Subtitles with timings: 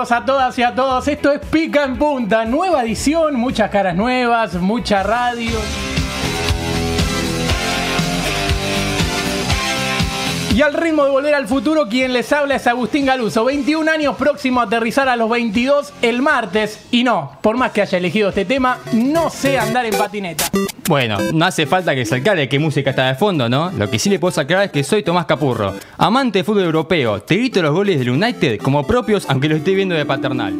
[0.00, 1.08] Bienvenidos a todas y a todos.
[1.08, 5.50] Esto es Pica en Punta, nueva edición, muchas caras nuevas, mucha radio.
[10.54, 14.16] Y al ritmo de volver al futuro, quien les habla es Agustín Galuso, 21 años
[14.16, 16.80] próximo a aterrizar a los 22 el martes.
[16.90, 20.44] Y no, por más que haya elegido este tema, no sé andar en patineta.
[20.90, 23.70] Bueno, no hace falta que se aclare qué música está de fondo, ¿no?
[23.70, 27.22] Lo que sí le puedo aclarar es que soy Tomás Capurro, amante de fútbol europeo.
[27.22, 30.52] Te grito los goles del United como propios, aunque lo esté viendo de paternal.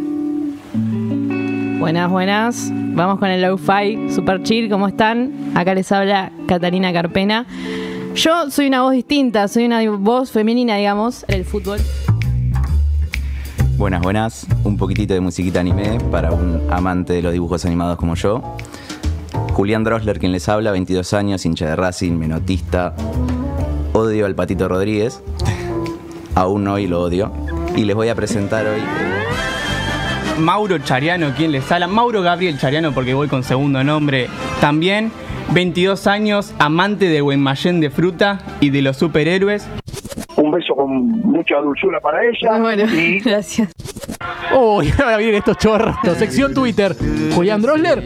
[1.80, 2.70] Buenas, buenas.
[2.70, 4.70] Vamos con el Lo-Fi Super Chill.
[4.70, 5.50] ¿Cómo están?
[5.56, 7.44] Acá les habla Catalina Carpena.
[8.14, 11.80] Yo soy una voz distinta, soy una voz femenina, digamos, en el fútbol.
[13.76, 14.46] Buenas, buenas.
[14.62, 18.56] Un poquitito de musiquita anime para un amante de los dibujos animados como yo.
[19.60, 22.94] Julián Drosler, quien les habla, 22 años, hincha de Racing, menotista.
[23.92, 25.22] Odio al Patito Rodríguez.
[26.34, 27.30] Aún hoy lo odio.
[27.76, 28.80] Y les voy a presentar hoy.
[30.38, 31.88] Mauro Chariano, quien les habla.
[31.88, 34.28] Mauro Gabriel Chariano, porque voy con segundo nombre
[34.62, 35.12] también.
[35.52, 39.68] 22 años, amante de Guaymallén de fruta y de los superhéroes.
[40.36, 42.52] Un beso con mucha dulzura para ella.
[42.52, 43.70] Muy bueno, Y gracias.
[44.58, 45.96] Uy, ahora vienen estos chorros.
[46.16, 46.96] Sección Twitter.
[47.34, 48.02] Julián Drosler,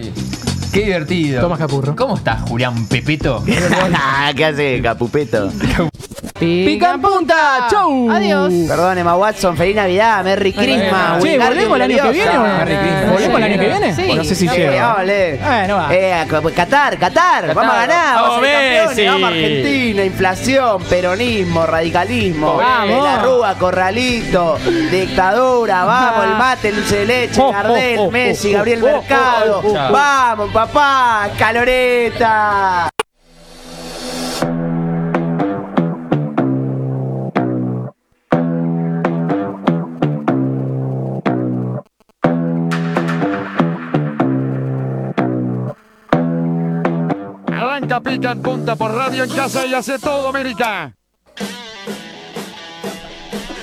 [0.75, 1.41] Qué divertido.
[1.41, 1.95] Tomás Capurro.
[1.95, 3.45] ¿Cómo estás, Julián Pepeto?
[4.37, 5.53] ¿Qué hace, Capupeto?
[6.39, 8.11] Pica en Punta, chau.
[8.11, 8.53] Adiós.
[8.69, 11.23] Perdón, Emma Watson, feliz Navidad, Merry Christmas.
[11.23, 12.59] Che, ¿volvemos el año que viene o no?
[12.59, 13.13] Merry Christmas.
[13.13, 13.95] ¿Volvemos el año que viene?
[13.95, 14.15] Sí.
[14.15, 14.95] No sé si llega.
[14.95, 15.41] vale.
[15.43, 15.89] Bueno, va.
[15.95, 20.05] Eh, pues Qatar, Qatar, vamos a ganar, vamos, Vamos, a ser campeones, vamos a Argentina,
[20.05, 22.89] inflación, peronismo, radicalismo, Vamos.
[22.89, 24.59] de la Rúa, Corralito,
[24.91, 28.83] dictadura, vamos, el mate, el dulce de leche, Oh, Gardel, oh, oh, Messi, oh, Gabriel
[28.83, 29.93] oh, oh, Mercado, oh, oh.
[29.93, 32.89] vamos, papá, caloreta.
[47.95, 50.93] Arranca pica en punta por radio en casa y hace todo América.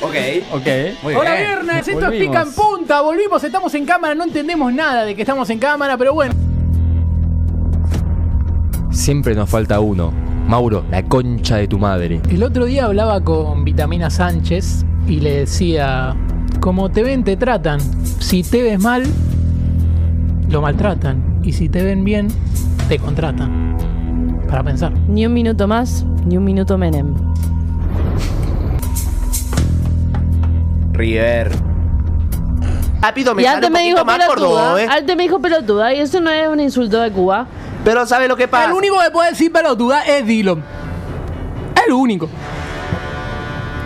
[0.02, 0.16] Ok.
[0.53, 0.68] Ok.
[1.03, 1.47] Muy Hola bien.
[1.47, 2.28] viernes, esto es Volvimos.
[2.28, 5.97] Pica en Punta, volvimos, estamos en cámara, no entendemos nada de que estamos en cámara,
[5.97, 6.34] pero bueno.
[8.91, 10.14] Siempre nos falta uno.
[10.47, 12.22] Mauro, la concha de tu madre.
[12.30, 16.16] El otro día hablaba con Vitamina Sánchez y le decía,
[16.62, 17.81] como te ven, te tratan.
[18.20, 19.03] Si te ves mal,
[20.50, 21.40] lo maltratan.
[21.44, 22.30] Y si te ven bien,
[22.88, 24.00] te contratan.
[24.51, 24.91] Para pensar.
[25.07, 27.16] Ni un minuto más, ni un minuto menem.
[30.91, 31.51] River.
[33.01, 34.81] Rápido, me y sale antes un me dijo poquito más pelotuda.
[34.84, 34.88] ¿eh?
[34.91, 37.47] Antes me dijo pelotuda y eso no es un insulto de Cuba.
[37.84, 38.66] Pero ¿sabe lo que pasa?
[38.69, 40.61] El único que puede decir pelotuda es Dillon.
[41.88, 42.29] El único.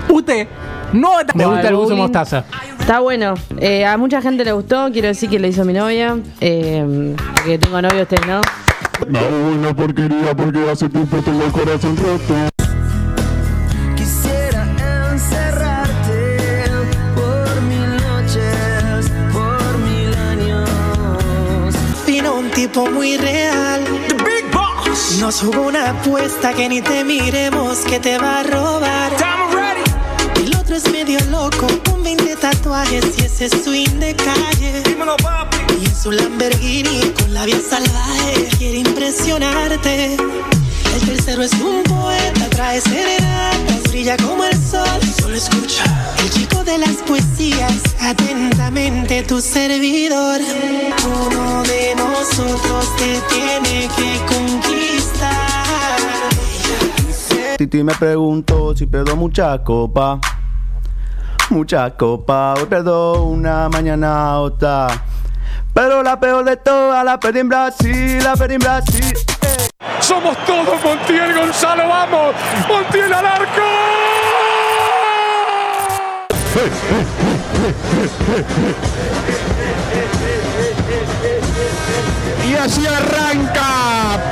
[0.09, 0.47] Usted
[0.91, 1.95] no está- Me gusta el bullying.
[1.97, 2.43] mostaza.
[2.79, 3.35] Está bueno.
[3.57, 4.89] Eh, a mucha gente le gustó.
[4.91, 6.17] Quiero decir que lo hizo mi novia.
[6.41, 8.41] Eh, porque tengo novio, ustedes no.
[9.07, 12.55] Una porquería porque hace tiempo tengo el corazón roto.
[22.55, 23.83] Tipo muy real.
[25.19, 29.11] Nos jugó una apuesta que ni te miremos que te va a robar.
[30.37, 34.83] El otro es medio loco, con 20 tatuajes y ese swing de calle.
[35.81, 40.15] Y en su Lamborghini con la vía salvaje quiere impresionarte.
[40.15, 44.99] El tercero es un poeta, trae serenatas, brilla como el sol.
[45.19, 45.83] Solo escucha.
[46.19, 50.39] El chico de las poesías, atentamente tu servidor.
[51.05, 55.65] Uno de nosotros te tiene que conquistar.
[57.57, 60.19] Titi me preguntó si pedo mucha copa.
[61.49, 64.87] Mucha copa, hoy perdo una, mañana otra.
[65.75, 69.13] Pero la peor de todas la perdí en Brasil, la perdí en Brasil.
[69.41, 69.67] eh.
[69.99, 72.33] Somos todos Montiel Gonzalo, vamos.
[72.69, 73.61] Montiel al arco.
[82.47, 84.31] Y así arranca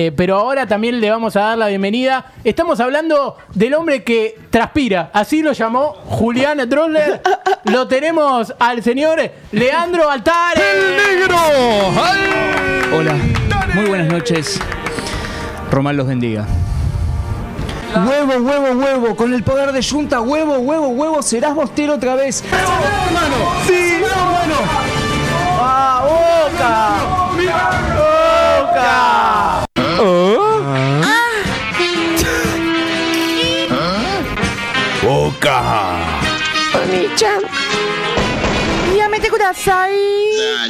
[0.00, 2.26] Eh, pero ahora también le vamos a dar la bienvenida.
[2.44, 5.10] Estamos hablando del hombre que transpira.
[5.12, 7.20] Así lo llamó Julián Droller.
[7.64, 10.60] lo tenemos al señor Leandro Altare.
[10.70, 11.36] ¡El negro!
[11.36, 13.14] ¡Al- Hola.
[13.74, 14.60] Muy buenas noches.
[15.68, 16.46] Román los bendiga.
[17.96, 22.44] Huevo, huevo, huevo, con el poder de Junta, huevo, huevo, huevo, serás bostero otra vez.
[22.44, 23.36] hermano!
[23.66, 24.60] ¡Sí, hermano!
[25.60, 26.90] ¡Ah, Boca!
[27.96, 29.67] ¡Boca!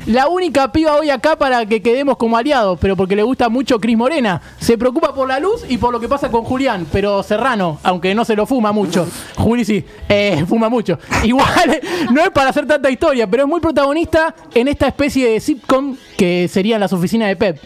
[0.06, 3.80] La única piba hoy acá para que quedemos como aliados, pero porque le gusta mucho
[3.80, 4.40] Cris Morena.
[4.60, 8.14] Se preocupa por la luz y por lo que pasa con Julián, pero Serrano, aunque
[8.14, 9.08] no se lo fuma mucho.
[9.36, 10.98] Juli sí, eh, fuma mucho.
[11.24, 11.80] Igual,
[12.12, 15.96] no es para hacer tanta historia, pero es muy protagonista en esta especie de sitcom
[16.16, 17.58] que serían las oficinas de Pep.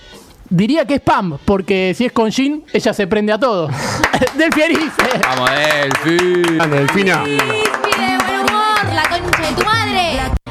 [0.48, 3.68] Diría que es Pam, porque si es con Jean, ella se prende a todo.
[4.36, 4.90] Delphi Erice.
[5.22, 6.58] Vamos, Delphi.
[6.70, 7.22] Delfina.
[7.24, 10.41] Mire, buen humor, la concha de tu madre.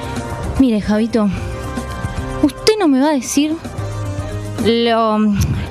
[0.61, 1.27] Mire, Javito,
[2.43, 3.55] usted no me va a decir
[4.63, 5.17] lo,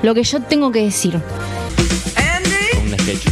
[0.03, 1.15] lo que yo tengo que decir.
[1.15, 3.25] Un sketch.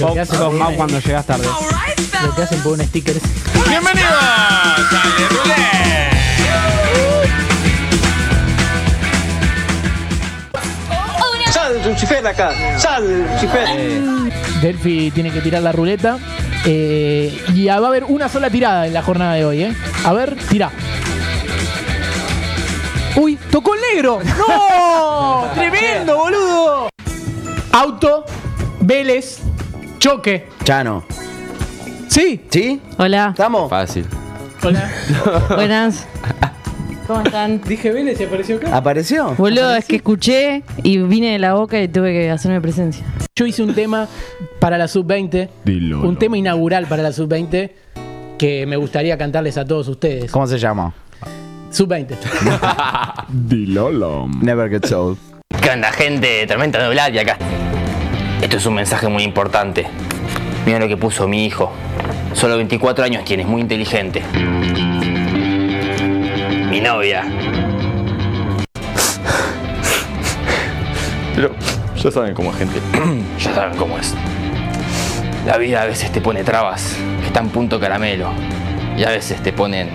[0.00, 1.46] Lo que hacen más un- cuando llegas tarde.
[2.24, 3.20] Lo que hacen por un sticker.
[3.68, 5.68] Bienvenidos al Roulette.
[11.52, 12.78] ¡Sal, Lucifer acá!
[12.78, 13.68] ¡Sal, Lucifer!
[14.62, 16.18] Delphi tiene que tirar la ruleta.
[16.64, 19.76] Eh, y va a haber una sola tirada en la jornada de hoy, ¿eh?
[20.04, 20.70] A ver, tira.
[23.16, 23.38] ¡Uy!
[23.50, 24.20] ¡Tocó el negro!
[24.22, 25.48] ¡No!
[25.54, 26.88] ¡Tremendo, boludo!
[27.72, 28.24] Auto,
[28.80, 29.40] Vélez,
[29.98, 30.48] choque.
[30.64, 31.04] Chano.
[32.08, 32.44] ¿Sí?
[32.50, 32.80] ¿Sí?
[32.96, 33.28] Hola.
[33.30, 33.70] ¿Estamos?
[33.70, 34.06] Fácil.
[34.62, 34.90] Hola.
[35.50, 36.06] Buenas.
[37.08, 37.60] ¿Cómo están?
[37.66, 38.76] Dije Vélez y apareció acá.
[38.76, 39.34] ¿Apareció?
[39.36, 43.02] Boludo, es que escuché y vine de la boca y tuve que hacerme presencia.
[43.34, 44.06] Yo hice un tema
[44.60, 45.48] para la sub-20.
[45.64, 46.02] Dilo.
[46.02, 47.70] Un tema inaugural para la sub-20
[48.36, 50.30] que me gustaría cantarles a todos ustedes.
[50.30, 50.92] ¿Cómo se llama?
[51.70, 52.14] Sub-20.
[53.28, 54.28] Dilolo.
[54.42, 55.18] Never Gets Old.
[55.62, 56.46] ¿Qué onda, gente?
[56.46, 57.38] Tormenta Nublar y acá.
[58.42, 59.86] Esto es un mensaje muy importante.
[60.66, 61.72] Mira lo que puso mi hijo.
[62.34, 64.22] Solo 24 años tienes, muy inteligente.
[66.78, 67.24] Mi novia.
[71.34, 71.50] Pero
[71.96, 72.80] ya saben cómo es gente.
[73.40, 74.14] ya saben cómo es.
[75.44, 78.30] La vida a veces te pone trabas que están punto caramelo.
[78.96, 79.90] Y a veces te ponen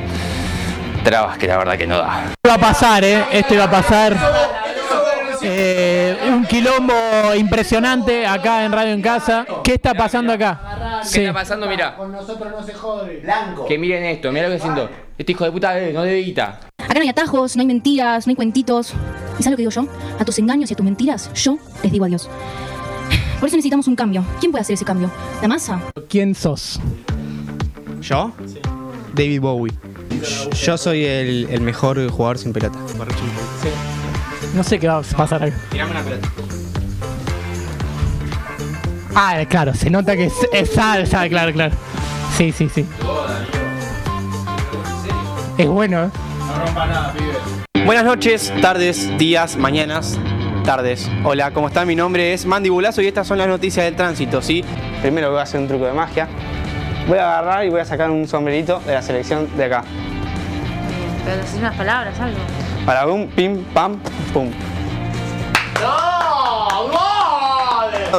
[1.05, 2.33] trabas que la verdad que no da.
[2.45, 3.27] va a pasar, ¿eh?
[3.31, 4.17] Esto iba a pasar.
[5.41, 6.93] Eh, un quilombo
[7.35, 9.45] impresionante acá en Radio en Casa.
[9.63, 11.01] ¿Qué está pasando acá?
[11.11, 11.67] ¿Qué está pasando?
[11.67, 11.95] Mira.
[11.95, 13.21] Con nosotros no se jode.
[13.21, 13.65] Blanco.
[13.65, 14.89] Que miren esto, mira lo que siento.
[15.17, 16.59] Este hijo de puta eh, no debe guita.
[16.93, 18.93] Acá no hay atajos, no hay mentiras, no hay cuentitos.
[19.39, 19.87] ¿Y sabes lo que digo yo?
[20.19, 22.29] A tus engaños y a tus mentiras, yo les digo adiós.
[23.39, 24.23] Por eso necesitamos un cambio.
[24.39, 25.09] ¿Quién puede hacer ese cambio?
[25.41, 25.81] ¿La masa?
[26.07, 26.79] ¿Quién sos?
[27.99, 28.31] ¿Yo?
[29.15, 29.73] David Bowie.
[30.63, 32.77] Yo soy el, el mejor jugador sin pelota.
[34.53, 35.55] No sé qué va a pasar acá.
[35.71, 36.29] Tirame una pelota.
[39.15, 41.75] Ah, claro, se nota que es, es salsa, claro, claro.
[42.37, 42.85] Sí, sí, sí.
[45.57, 46.09] Es bueno, ¿eh?
[47.85, 50.19] Buenas noches, tardes, días, mañanas,
[50.63, 51.09] tardes.
[51.23, 51.87] Hola, ¿cómo están?
[51.87, 54.63] Mi nombre es Mandy Bulazo y estas son las noticias del tránsito, ¿sí?
[55.01, 56.27] Primero voy a hacer un truco de magia.
[57.07, 59.83] Voy a agarrar y voy a sacar un sombrerito de la selección de acá.
[61.25, 62.39] Pero decís unas palabras, algo.
[62.85, 63.99] Para un pim, pam,
[64.33, 64.49] pum.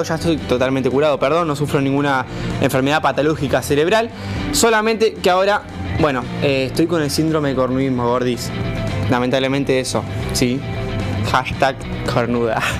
[0.02, 2.26] Ya estoy totalmente curado, perdón, no sufro ninguna
[2.60, 4.10] enfermedad patológica cerebral.
[4.50, 5.62] Solamente que ahora,
[6.00, 8.50] bueno, eh, estoy con el síndrome de cornuismo, gordis.
[9.08, 10.60] Lamentablemente eso, sí.
[11.30, 11.76] Hashtag
[12.12, 12.60] cornuda.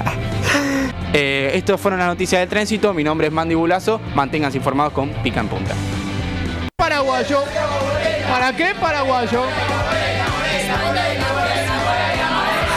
[1.17, 2.93] Eh, estos fueron las noticias de tránsito.
[2.93, 4.01] Mi nombre es Mandy Bulazo.
[4.17, 5.73] Manténganse informados con Pica en Punta.
[6.75, 7.45] Paraguayo.
[8.29, 9.45] ¿Para qué paraguayo?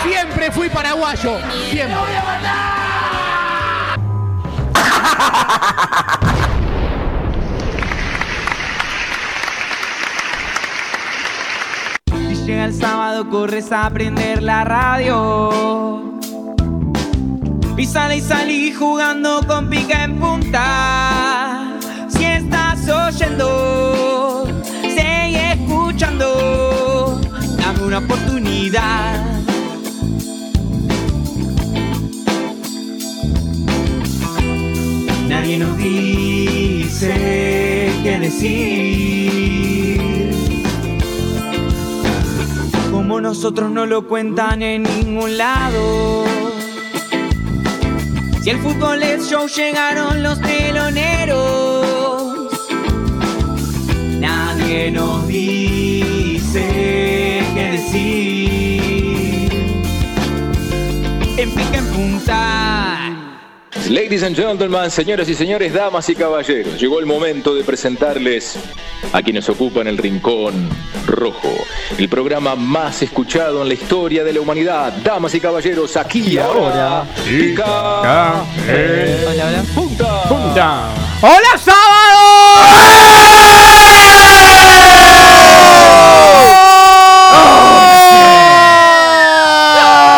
[0.03, 1.39] Siempre fui paraguayo.
[1.71, 1.97] Siempre.
[12.29, 16.19] Y llega el sábado, corres a prender la radio.
[17.77, 21.77] Y sale y salí jugando con pica en punta.
[22.09, 24.47] Si estás oyendo,
[24.81, 27.21] sigue escuchando.
[27.57, 29.36] Dame una oportunidad.
[35.27, 37.11] Nadie nos dice
[38.01, 40.01] qué decir.
[42.91, 46.23] Como nosotros no lo cuentan en ningún lado.
[48.41, 52.47] Si el fútbol es show, llegaron los teloneros.
[54.19, 56.63] Nadie nos dice
[57.53, 58.27] qué decir.
[63.89, 68.57] Ladies and gentlemen, señoras y señores, damas y caballeros, llegó el momento de presentarles
[69.13, 70.69] a quienes ocupan el rincón
[71.05, 71.53] rojo,
[71.97, 74.93] el programa más escuchado en la historia de la humanidad.
[75.03, 80.23] Damas y caballeros, aquí y ahora, pica el punta.
[80.23, 80.89] Punta.
[81.21, 82.17] ¡Hola, sábado!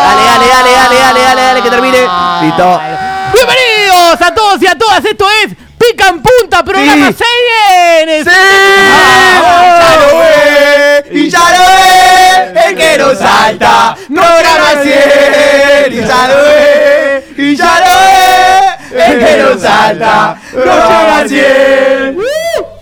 [0.06, 1.98] Dale, dale, dale, dale, dale, dale, dale, que termine.
[2.42, 2.80] Listo.
[3.32, 6.22] Bienvenidos a todos y a todas, esto es Pica en
[6.90, 7.24] Programa Sí.
[8.04, 8.30] 6 ¡Sí!
[9.80, 16.28] Ya lo ve, y ya lo ve, el que no salta, programa 100, y ya
[16.28, 22.18] lo ve, y ya lo ve, el que no salta, programa 100.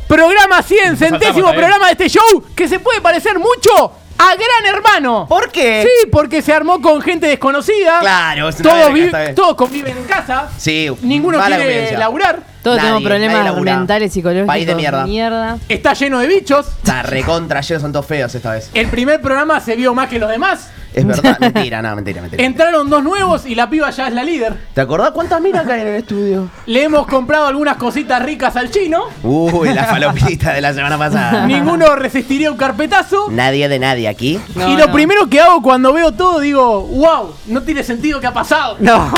[0.08, 5.26] Programa 100, centésimo programa de este show que se puede parecer mucho a Gran Hermano.
[5.28, 5.82] ¿Por qué?
[5.86, 7.98] Sí, porque se armó con gente desconocida.
[8.00, 10.48] Claro, es una todos, verga vi- todos conviven en casa.
[10.56, 11.98] Sí, Ninguno mala quiere convivencia.
[11.98, 12.38] laburar.
[12.62, 13.76] Todos Nadie, tenemos nadie problemas labura.
[13.78, 14.46] mentales, psicológicos.
[14.46, 15.58] País de mierda.
[15.68, 16.66] Está lleno de bichos.
[16.68, 18.70] Está recontra lleno, son todos feos esta vez.
[18.74, 20.70] El primer programa se vio más que los demás.
[20.94, 22.42] Es verdad, mentira, no, mentira, mentira.
[22.42, 24.56] Entraron dos nuevos y la piba ya es la líder.
[24.74, 26.48] ¿Te acordás cuántas minas caen en el estudio?
[26.66, 29.04] Le hemos comprado algunas cositas ricas al chino.
[29.22, 31.46] Uy, la falopita de la semana pasada.
[31.46, 33.26] Ninguno resistiría un carpetazo.
[33.30, 34.40] Nadie de nadie aquí.
[34.56, 38.32] y lo primero que hago cuando veo todo, digo, wow, no tiene sentido que ha
[38.32, 38.76] pasado.
[38.80, 38.98] No.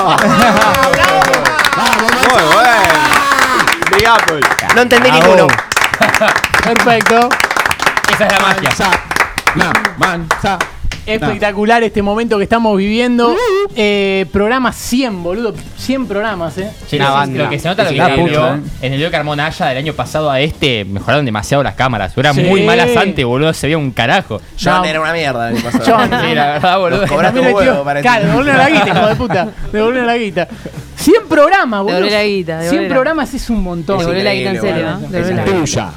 [2.30, 3.39] Muy bueno.
[3.90, 4.40] Big Apple.
[4.74, 5.26] No entendí Bravo.
[5.26, 5.46] ninguno.
[6.64, 7.28] Perfecto.
[8.12, 8.70] Esa es la magia.
[9.98, 10.58] manza.
[11.06, 13.34] Espectacular este momento que estamos viviendo.
[13.74, 15.54] Eh, programa 100, boludo.
[15.76, 16.70] 100 programas, eh.
[16.88, 18.60] Che, lo, lo que se nota lo que puto, ¿eh?
[18.82, 22.16] en el video que armó Naya del año pasado a este, mejoraron demasiado las cámaras.
[22.16, 22.42] Eran Sí.
[22.42, 24.40] muy malas antes, boludo, se veía un carajo.
[24.62, 25.84] John era una mierda el año pasado.
[25.86, 26.10] John.
[26.28, 27.00] Sí, la verdad, boludo.
[27.02, 28.02] Nos cobraste un huevo, parece.
[28.02, 29.48] Claro, devolver la guita, hijo de puta.
[29.72, 30.48] Devolver la guita.
[30.96, 31.96] 100 programas, boludo.
[31.96, 33.98] Devolver la guita, 100 devolver la- programas es un montón.
[33.98, 35.00] Devolver la guita en serio, ¿no?
[35.10, 35.44] La guita.
[35.44, 35.90] Tuya.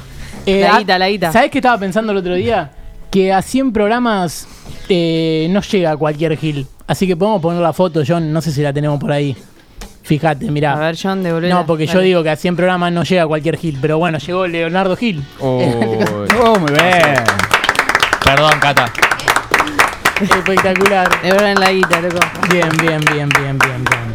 [0.46, 1.32] Eh, La guita, la guita.
[1.32, 2.70] ¿Sabés qué estaba pensando el otro día?
[3.14, 4.48] Que a 100 programas
[4.88, 6.66] eh, no llega cualquier Gil.
[6.88, 8.32] Así que podemos poner la foto, John.
[8.32, 9.36] No sé si la tenemos por ahí.
[10.02, 10.72] Fíjate, mirá.
[10.72, 13.56] A ver, John, devolver No, porque yo digo que a 100 programas no llega cualquier
[13.56, 13.78] Gil.
[13.80, 15.24] Pero bueno, llegó Leonardo Gil.
[15.38, 15.58] Oh,
[16.58, 17.22] muy bien.
[18.24, 18.92] Perdón, Cata.
[20.20, 21.22] Espectacular.
[21.22, 22.18] Devolver la guita, loco.
[22.50, 24.12] Bien, bien, bien, bien, bien, bien.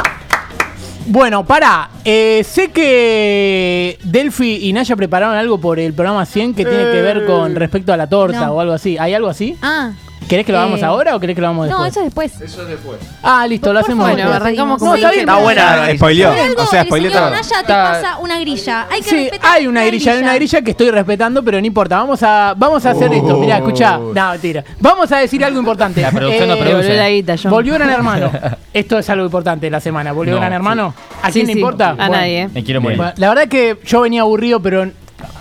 [1.05, 1.89] Bueno, para.
[2.03, 7.25] Sé que Delphi y Naya prepararon algo por el programa 100 que tiene que ver
[7.25, 8.53] con respecto a la torta No.
[8.53, 8.97] o algo así.
[8.97, 9.57] ¿Hay algo así?
[9.61, 9.91] Ah.
[10.27, 11.91] ¿Querés que lo hagamos Eh, ahora o querés que lo hagamos No, después?
[11.91, 12.05] eso es
[12.37, 12.51] después.
[12.51, 12.97] Eso es después.
[13.23, 14.35] Ah, listo, lo hacemos Bueno, después.
[14.35, 15.25] arrancamos No, como está dije.
[15.25, 15.29] bien.
[15.29, 15.95] Está buena.
[15.95, 16.31] Spoileó.
[16.31, 17.31] Algo, O sea, el spoileó señor todo.
[17.35, 18.87] Naya te Está- pasa una grilla.
[18.91, 21.65] Hay que Sí, respetar hay una grilla, hay una grilla que estoy respetando, pero no
[21.65, 21.97] importa.
[21.97, 23.37] Vamos a, vamos a hacer esto.
[23.37, 23.97] Mirá, escuchá.
[23.97, 24.63] No, mentira.
[24.79, 25.99] Vamos a decir algo importante.
[26.01, 26.73] La producción no produce.
[26.75, 27.51] Devolver la guita, John.
[27.51, 28.31] Volvió Gran Hermano.
[28.71, 30.11] Esto es algo importante de la semana.
[30.11, 30.55] ¿Volvió No, Gran sí.
[30.57, 30.93] Hermano?
[31.23, 31.88] ¿A Sí, quién le sí, importa?
[31.91, 32.15] A Bueno.
[32.15, 32.49] nadie, ¿eh?
[32.53, 32.97] Me quiero morir.
[32.97, 34.89] Bueno, la verdad que yo venía aburrido, pero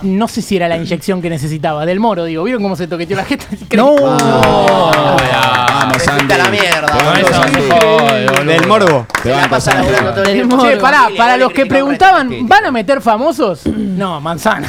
[0.02, 1.86] no sé si era la inyección que necesitaba.
[1.86, 2.44] Del moro, digo.
[2.44, 3.46] ¿Vieron cómo se toqueteó la gente?
[3.76, 3.94] No.
[3.94, 5.22] Vamos,
[6.02, 6.36] Te fuiste Andy.
[6.36, 6.88] la mierda.
[8.38, 8.44] No.
[8.44, 9.06] Del morbo.
[9.22, 9.84] Te van La a pasa pasar.
[9.84, 10.56] laburando todo el Del tiempo.
[10.56, 10.70] morbo.
[10.70, 12.30] Che, pará, para los que preguntaban.
[12.48, 13.66] ¿van a meter famosos?
[13.66, 14.68] No, manzana.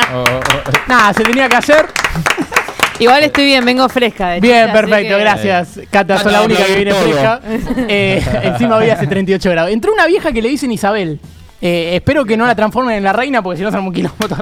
[0.88, 1.86] Nada, se tenía que hacer.
[3.00, 4.28] Igual estoy bien, vengo fresca.
[4.28, 5.80] De Bien, perfecto, que- gracias.
[5.90, 7.02] Cata, sos la única que viene todo.
[7.02, 7.40] fresca.
[7.88, 9.70] Eh, encima hoy hace 38 grados.
[9.72, 11.18] Entró una vieja que le dicen Isabel.
[11.62, 14.36] Eh, espero que no la transformen en la reina porque si no se un kilómetro.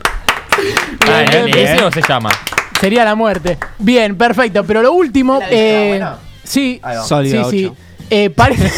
[1.56, 2.30] ¿Ese o se llama?
[2.80, 3.58] Sería la muerte.
[3.78, 4.64] Bien, perfecto.
[4.64, 5.34] Pero lo último.
[5.40, 6.04] ¿La vieja eh,
[6.44, 7.72] sí, sí, sí.
[8.10, 8.70] Eh, parece.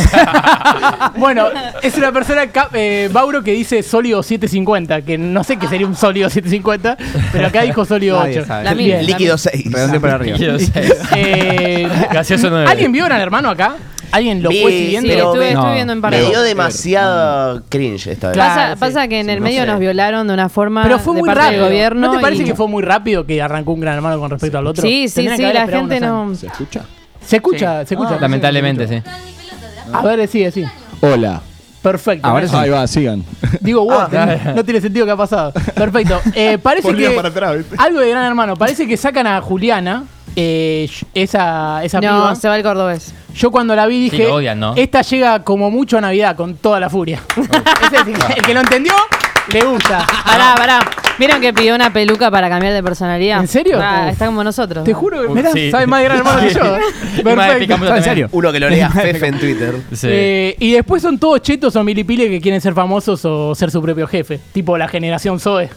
[1.16, 1.46] bueno,
[1.82, 5.02] es una persona, ca- eh, Bauro, que dice sólido 750.
[5.02, 6.96] Que no sé qué sería un sólido 750,
[7.32, 8.46] pero acá dijo sólido Nadie 8.
[8.46, 8.64] sabe.
[8.64, 8.99] La Bien.
[8.99, 9.06] mil.
[9.06, 9.72] Líquido 6.
[9.72, 10.37] Redondeo para arriba.
[11.16, 11.88] Eh.
[12.66, 13.76] ¿Alguien vio Gran Hermano acá?
[14.12, 15.12] ¿Alguien lo Vi, fue siguiendo?
[15.12, 18.34] estuve, estuve viendo en Me dio demasiado cringe esta vez.
[18.34, 18.80] Claro, Pasa, sí.
[18.80, 19.66] pasa que en el no medio sé.
[19.68, 21.62] nos violaron de una forma Pero fue de muy parte rápido.
[21.62, 22.06] del gobierno.
[22.08, 24.58] ¿No te parece y- que fue muy rápido que arrancó un Gran Hermano con respecto
[24.58, 24.82] al otro?
[24.82, 26.34] Sí, sí, sí, la gente no.
[26.34, 26.80] ¿Se escucha?
[27.24, 28.18] Se escucha, se escucha.
[28.20, 29.02] Lamentablemente, sí.
[29.92, 30.64] A ver, sí, sí.
[31.00, 31.40] Hola.
[31.82, 32.26] Perfecto.
[32.28, 32.54] Ahora sí.
[32.54, 33.24] Ahí va, sigan.
[33.60, 34.10] Digo, what?
[34.54, 35.52] no tiene sentido que ha pasado.
[35.74, 36.20] Perfecto.
[36.34, 37.74] Eh, parece que para atrás, ¿viste?
[37.78, 38.54] algo de Gran Hermano.
[38.56, 40.04] Parece que sacan a Juliana,
[40.36, 42.34] eh, esa, esa No, piba.
[42.34, 43.14] se va el cordobés.
[43.34, 44.74] Yo cuando la vi Sí, dije, lo odian, ¿no?
[44.76, 47.20] esta llega como mucho a Navidad con toda la furia.
[47.36, 48.92] Ese es el, el que lo entendió,
[49.52, 50.07] le gusta.
[50.25, 50.80] Pará, pará.
[51.19, 53.40] ¿Vieron que pidió una peluca para cambiar de personalidad?
[53.40, 53.78] ¿En serio?
[53.80, 54.85] Ah, está como nosotros.
[54.85, 55.71] Te juro que, mirá, sí.
[55.71, 56.78] sabe más de Gran Hermano que yo.
[57.19, 57.97] Y más de Perfecto.
[57.97, 58.28] ¿En serio?
[58.33, 59.75] Uno que lo lea Fefe en Twitter.
[59.92, 60.07] Sí.
[60.11, 63.83] Eh, y después son todos chetos o milipile que quieren ser famosos o ser su
[63.83, 64.40] propio jefe.
[64.52, 65.69] Tipo la generación Zoe.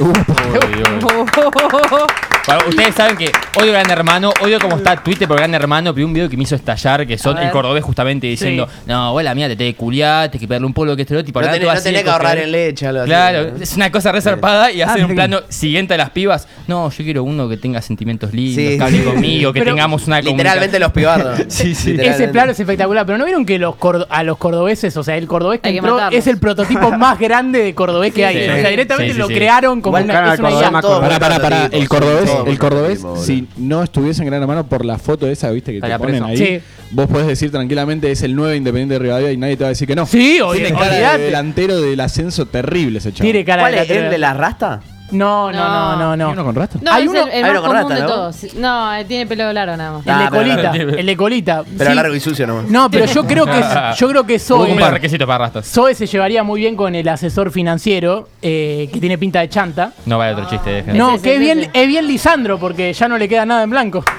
[0.00, 0.12] Uy,
[2.68, 6.02] ustedes saben que odio Gran Hermano, odio cómo está Twitter por Gran Hermano, pero vi
[6.04, 9.48] un video que me hizo estallar, que son el cordobés justamente diciendo, no, abuela mía,
[9.48, 11.40] te tenés que culiar, te que pegarle un polo que estereotipo.
[11.40, 13.08] No hablando tenés- todo no tenés de que ahorrar en leche, algo así.
[13.08, 15.26] Claro, es una cosa resarpada y Ah, hacer un mira.
[15.26, 16.48] plano siguiente a las pibas.
[16.66, 19.04] No, yo quiero uno que tenga sentimientos lindos, Sí, que hable sí.
[19.04, 21.40] conmigo, que Pero- tengamos una Literalmente los pibardos.
[21.48, 21.96] Sí, sí.
[21.98, 23.74] Ese plano es espectacular, pero ¿no vieron que los
[24.10, 26.18] a los cordobeses, o sea, el cordobés que Hay que entró matarlos.
[26.18, 28.36] es el prototipo más grande de cordobés que hay?
[28.44, 28.50] Sí.
[28.50, 29.34] O sea, directamente Sí, sí, lo sí.
[29.34, 31.68] crearon como una, Pará, pará, pará.
[31.72, 35.50] El cordobés, el cordobés, prototipo, si no estuviese en Gran Hermano por la foto esa,
[35.50, 36.26] viste, que te Estaría ponen preso.
[36.26, 36.60] ahí, Sí.
[36.92, 39.70] vos podés decir tranquilamente es el 9 Independiente de Rivadavia y nadie te va a
[39.70, 40.06] decir que no.
[40.06, 41.18] Sí, o- Tiene cara olvidate.
[41.18, 43.32] de delantero del ascenso terrible ese chaval.
[43.32, 43.82] Tiene cara ¿Cuál de es?
[43.84, 44.10] ¿El lateral.
[44.12, 44.80] de la rasta?
[45.10, 46.26] No, no, no, no, no.
[46.28, 46.78] ¿Hay uno con rasta?
[46.82, 48.06] No, Hay es uno- el, el hay más uno con común rata, de ¿no?
[48.08, 48.54] todos.
[48.54, 50.06] No, eh, tiene pelo largo nada más.
[50.06, 50.90] El Ah, de pero colita, largo.
[50.98, 51.64] el de colita.
[51.78, 51.96] Pero Sí.
[51.96, 52.64] largo y sucio nomás.
[52.66, 53.52] No, pero yo creo que
[53.98, 55.66] yo creo que Zoe, requisitos para rastas.
[55.66, 59.92] Zoe se llevaría muy bien con el asesor financiero eh, que tiene pinta de chanta.
[60.06, 60.96] No vaya otro chiste, dejen.
[60.98, 61.70] No, Ese, que es bien, ese.
[61.72, 64.04] es bien Lisandro porque ya no le queda nada en blanco.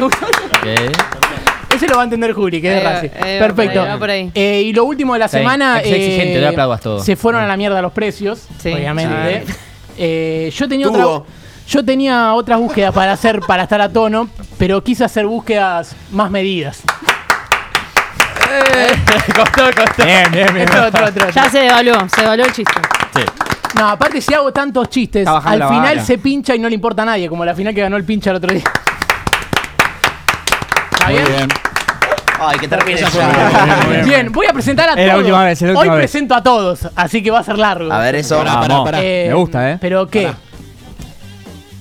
[0.00, 1.74] Ok.
[1.74, 3.08] Ese lo va a entender Juli, que es de Ahí va, Racing.
[3.22, 3.74] ahí va Perfecto.
[3.80, 4.30] por ahí, va por ahí.
[4.34, 5.80] Eh, y lo último de la Sí, semana.
[5.80, 7.00] exigente, eh, no aplaudas todo.
[7.00, 8.72] Se fueron a la mierda los precios, Sí.
[8.72, 9.44] obviamente.
[9.96, 11.08] Eh, yo tenía Tuvo.
[11.08, 11.30] otra.
[11.68, 16.30] Yo tenía otras búsquedas para hacer, para estar a tono, pero quise hacer búsquedas más
[16.30, 16.82] medidas.
[19.34, 20.04] costó, costó.
[20.04, 20.68] Bien, bien, bien.
[20.68, 21.30] Otro, otro, otro, otro.
[21.30, 22.80] Ya se devaluó, se devaluó el chiste.
[23.14, 23.22] Sí.
[23.74, 26.04] No, aparte si hago tantos chistes, al final vara.
[26.04, 28.30] se pincha y no le importa a nadie, como la final que ganó el pincha
[28.30, 28.62] el otro día.
[30.92, 31.48] ¿Está Muy bien?
[32.38, 32.48] Bien.
[32.50, 33.86] Ay, que termine ya.
[33.90, 34.32] bien, bien.
[34.32, 35.18] Voy a presentar a Es la todos.
[35.20, 36.02] última vez, es la Hoy última vez.
[36.10, 37.92] presento a todos, así que va a ser largo.
[37.92, 38.38] A ver eso.
[38.38, 38.98] Pará, pará, pará.
[39.02, 39.78] Eh, Me gusta, ¿eh?
[39.80, 40.22] ¿Pero qué?
[40.24, 40.38] Pará.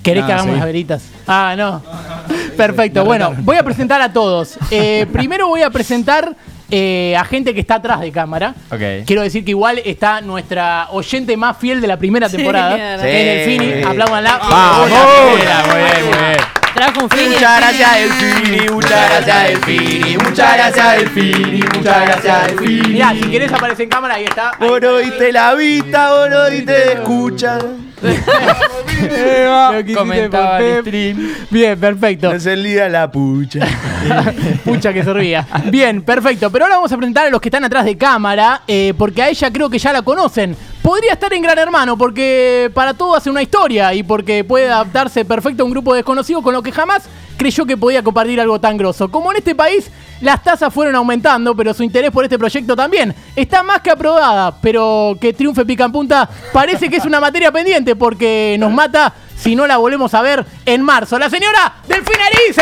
[0.04, 0.58] ¿Querés Nada, que hagamos sí.
[0.60, 1.04] las veritas?
[1.28, 1.82] Ah, no.
[2.58, 3.04] Perfecto.
[3.06, 4.58] Bueno, voy a presentar a todos.
[4.70, 6.36] Eh, primero voy a presentar
[6.70, 8.54] eh, a gente que está atrás de cámara.
[8.72, 9.06] Ok.
[9.08, 13.02] Quiero decir que igual está nuestra oyente más fiel de la primera temporada, claro.
[13.02, 13.74] que es Delfini.
[13.74, 13.84] Sí.
[13.84, 14.38] Apláudanla.
[14.48, 14.90] ¡Vamos!
[14.90, 15.78] Muy bien, muy
[16.20, 16.38] bien.
[16.76, 17.30] Trajo un fin.
[17.32, 18.70] Muchas gracias, Delfini.
[18.70, 20.18] Muchas gracias, Delfini.
[20.18, 21.62] Muchas gracias, Delfini.
[21.62, 22.88] Muchas gracias, Delfini.
[22.90, 24.50] Mirá, si querés aparece en cámara, ahí está.
[24.50, 27.60] Ahí Vos no diste la vista, vos no diste escucha.
[29.96, 30.82] Comentaba Pep.
[30.82, 31.34] stream.
[31.50, 32.34] Bien, perfecto.
[32.34, 33.68] No se lía la pucha.
[34.64, 35.46] Pucha que se ría.
[35.66, 36.50] Bien, perfecto.
[36.52, 39.30] Pero ahora vamos a presentar a los que están atrás de cámara, eh, porque a
[39.30, 40.56] ella creo que ya la conocen.
[40.82, 45.26] Podría estar en Gran Hermano, porque para todo hace una historia y porque puede adaptarse
[45.26, 48.78] perfecto a un grupo desconocido con lo que jamás creyó que podía compartir algo tan
[48.78, 49.10] grosso.
[49.10, 49.90] Como en este país,
[50.22, 53.14] las tasas fueron aumentando, pero su interés por este proyecto también.
[53.36, 57.52] Está más que aprobada, pero que triunfe Pica en Punta parece que es una materia
[57.52, 61.18] pendiente, porque nos mata si no la volvemos a ver en marzo.
[61.20, 62.62] La señora Delfina Erice.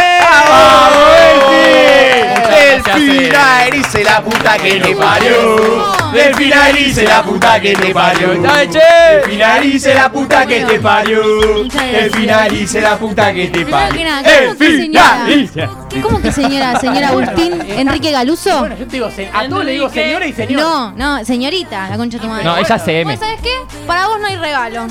[2.86, 5.94] Delfina, erice la puta que te parió.
[6.14, 8.30] Delfina, erice la puta que te parió.
[8.34, 11.22] Delfina, erice la puta que te parió.
[11.64, 14.04] Delfina, erice la puta que te parió.
[14.06, 15.24] nada, ¿cómo que señora?
[15.26, 15.70] Delfina,
[16.04, 16.80] ¿Cómo que señora?
[16.80, 18.60] ¿Señora Agustín Enrique Galuso?
[18.60, 20.62] Bueno, yo te digo, se- a todos le digo señora y señor.
[20.62, 22.44] No, no, señorita, la concha de tu madre.
[22.44, 23.12] No, ella CM.
[23.12, 23.54] ¿Vos sabés qué?
[23.88, 24.88] Para vos no hay regalo.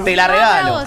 [0.00, 0.04] Ah, bueno.
[0.04, 0.84] Te la Para regalo.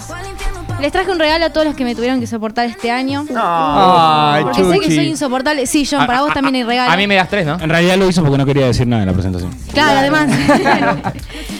[0.81, 3.25] Les traje un regalo a todos los que me tuvieron que soportar este año.
[3.37, 4.95] Ay, Porque sé que Chuchi.
[4.95, 5.65] soy insoportable.
[5.65, 6.91] Sí, John, para vos también hay regalo.
[6.91, 7.53] A mí me das tres, ¿no?
[7.59, 9.55] En realidad lo hizo porque no quería decir nada en la presentación.
[9.71, 10.27] Claro, además.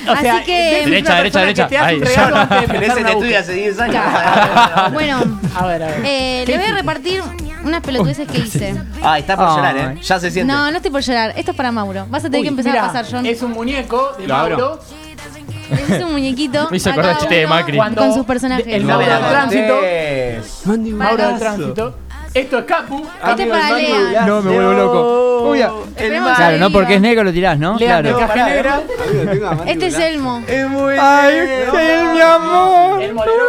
[0.06, 1.64] O sea, Así que- una Derecha, derecha, persona derecha.
[1.64, 1.96] que te hace Ahí.
[1.96, 3.40] un regalo antes de En empezar ese una te estudia búsqueda.
[3.40, 4.94] hace 10 años.
[4.94, 6.02] bueno, A ver, a ver.
[6.06, 7.24] eh, le voy a repartir
[7.64, 8.76] unas pelotudeces que hice.
[9.02, 9.98] Ah, está por llorar, ¿eh?
[10.02, 10.52] Ya se siente.
[10.52, 11.34] No, no estoy por llorar.
[11.38, 12.06] Esto es para Mauro.
[12.10, 13.26] Vas a tener Uy, que empezar mirá, a pasar, John.
[13.26, 14.58] Es un muñeco de Lo abro.
[14.58, 14.80] Mauro.
[15.74, 16.68] Es un muñequito.
[16.72, 17.78] Me hizo acordar el chiste de Macri.
[17.78, 18.66] Cuando Con sus personajes.
[18.68, 19.76] El Mauro del tránsito.
[20.96, 21.96] Mauro del tránsito.
[22.34, 23.06] Esto es Capu.
[23.30, 24.26] Este es para Lean.
[24.26, 25.50] No, me vuelvo loco.
[25.52, 25.64] Uy,
[25.96, 27.78] que Claro, no porque es negro lo tirás, ¿no?
[27.78, 28.28] Lean de Claro.
[28.28, 28.82] caja negra.
[29.68, 30.42] Este es Elmo.
[30.48, 33.02] Es muy Ay, él, mi amor.
[33.04, 33.44] El molero.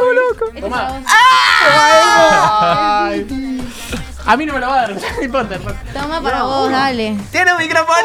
[0.49, 1.01] Este es Tomá.
[1.07, 3.27] Ay.
[4.27, 4.95] A mí no me lo va a dar.
[5.19, 5.57] No importa.
[5.93, 7.15] Toma para vos, dale.
[7.31, 8.05] ¡Tiene un microfonito!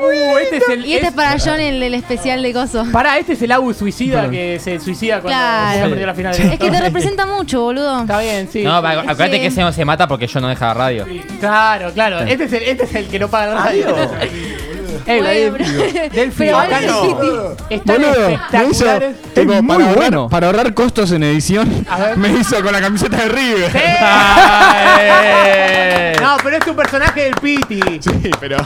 [0.00, 0.86] Uh, este es el.
[0.86, 2.84] Y este es- para John, el, el especial de Coso.
[2.92, 5.78] Pará, este es el Abu suicida que se suicida cuando Claro.
[5.78, 6.34] Boca perdió la final.
[6.34, 8.00] Es que te representa mucho, boludo.
[8.02, 8.62] Está bien, sí.
[8.64, 11.06] No, acuérdate que- que ese no se mata porque yo no deja la radio.
[11.40, 12.20] Claro, claro.
[12.20, 13.94] Este es el, este es el que no paga la radio.
[15.06, 17.02] Ey, Bueno, Delphi, pero- Delphi, pero acá vale, no.
[17.02, 17.74] Piti.
[17.74, 18.44] Están Boludo, me hizo,
[18.86, 19.16] espectaculares.
[19.34, 20.28] tipo, Es muy para, ahorrar, bueno.
[20.28, 22.16] para ahorrar costos en edición, A ver.
[22.16, 23.72] me hizo con la camiseta de River.
[26.22, 27.80] No, pero es tu personaje del Piti.
[28.00, 28.56] Sí, pero.
[28.58, 28.64] No,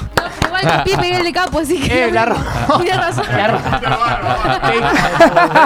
[0.65, 2.05] mal copié y pegué el de capo, así que.
[2.07, 2.37] Eh, la ro-
[2.83, 3.25] Tienes razón.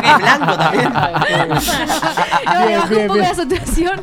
[0.03, 0.89] Es blanco también.
[2.47, 4.03] No, le bajé un poco la saturación.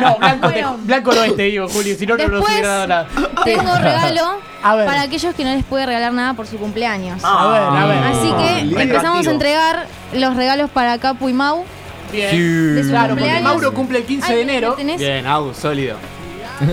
[0.00, 0.76] No, blanco, te- Bueno.
[0.82, 3.06] blanco no es, te digo, Julio, si no, no nos Después hubiera dado nada.
[3.44, 4.86] tengo regalo A ver.
[4.86, 7.22] para aquellos que no les puede regalar nada por su cumpleaños.
[7.24, 7.98] A ver, a ver.
[8.04, 11.64] Así que Lindo empezamos a entregar los regalos para Capu y Mau.
[12.10, 12.74] Bien.
[12.76, 13.42] De su Claro, porque cumpleaños.
[13.44, 14.74] Mauro cumple el 15 de enero.
[14.74, 14.98] ¿tenés?
[14.98, 15.96] Bien, Agus, sólido.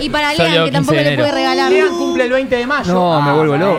[0.00, 1.72] Y para Lean, que 15 tampoco le puede regalar.
[1.72, 2.92] Lean cumple el 20 de mayo.
[2.92, 3.78] No, me vuelvo loco.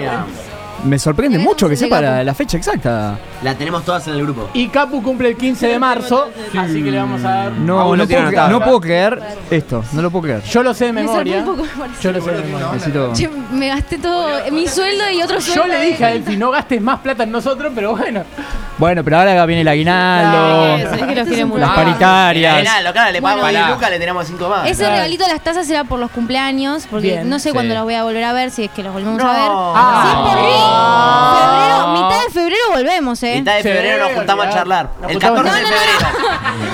[0.83, 3.17] Me sorprende mucho que sepa la, fecha exacta.
[3.43, 4.49] La tenemos todas en el grupo.
[4.53, 7.51] Y Capu cumple el 15 de marzo, así que le vamos a dar.
[7.51, 8.59] No, Aún no, tiene puedo, anotado.
[8.59, 9.83] no puedo creer esto.
[9.93, 10.43] No lo puedo creer.
[10.43, 11.35] Yo lo sé de Me memoria.
[11.37, 12.01] zarpó un poco, me parece.
[12.03, 12.67] Yo lo sé de memoria.
[12.73, 13.13] Necesito.
[13.13, 15.63] Che, me gasté todo mi sueldo y otro sueldo.
[15.63, 18.23] Yo le de- dije a Elfi, no gastes más plata en nosotros, pero bueno.
[18.77, 20.89] Bueno, pero ahora viene el aguinaldo.
[20.89, 21.59] Sabés que los quiere mucho.
[21.59, 22.55] Las paritarias.
[22.55, 23.47] Aguinaldo, claro, le Bueno.
[23.47, 24.67] 10 lucas, le tenemos 5 más.
[24.67, 27.29] Ese regalito de las tazas era por los cumpleaños, porque Bien.
[27.29, 27.53] no sé Sí.
[27.53, 29.29] cuándo los voy a volver a ver, si es que los volvemos No.
[29.29, 29.41] a ver.
[29.51, 30.03] Ah.
[30.07, 30.70] Sí, por mí.
[30.71, 33.35] Febrero, mitad de febrero volvemos, ¿eh?
[33.39, 34.89] Mitad de febrero nos juntamos a charlar.
[35.07, 35.99] El 14 de febrero.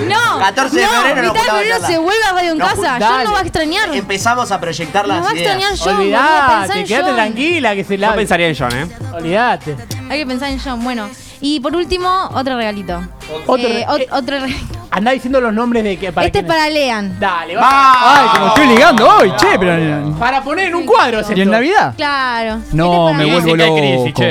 [0.07, 1.91] No, 14 de no, febrero nos mitad de juntamos a febrero charlar.
[1.91, 2.99] se vuelve a Radio en Nos Casa.
[2.99, 3.95] Yo no va a extrañar.
[3.95, 5.47] Empezamos a proyectar las va a ideas.
[5.47, 7.15] extrañar John, boludo, Olvidate, pensá en quédate John.
[7.15, 8.07] tranquila que se la.
[8.09, 8.87] Yo pensaría en John, ¿eh?
[9.13, 9.75] Olvidate.
[10.09, 10.83] Hay que pensar en John.
[10.83, 11.09] Bueno,
[11.41, 13.01] y por último, otro regalito.
[13.45, 14.76] Otro Eh, re- ot- eh, otro regalito.
[14.89, 17.19] Andá diciendo los nombres de que para Este es para Lean.
[17.19, 18.31] Dale, Ay, va.
[18.33, 20.15] como estoy ligando hoy, che, pero.
[20.17, 21.21] Para poner en un cuadro.
[21.35, 21.51] ¿Y en.
[21.51, 21.93] Navidad?
[21.95, 22.59] Claro.
[22.71, 24.05] No, me Este vuelvo para Lean.
[24.05, 24.23] loco.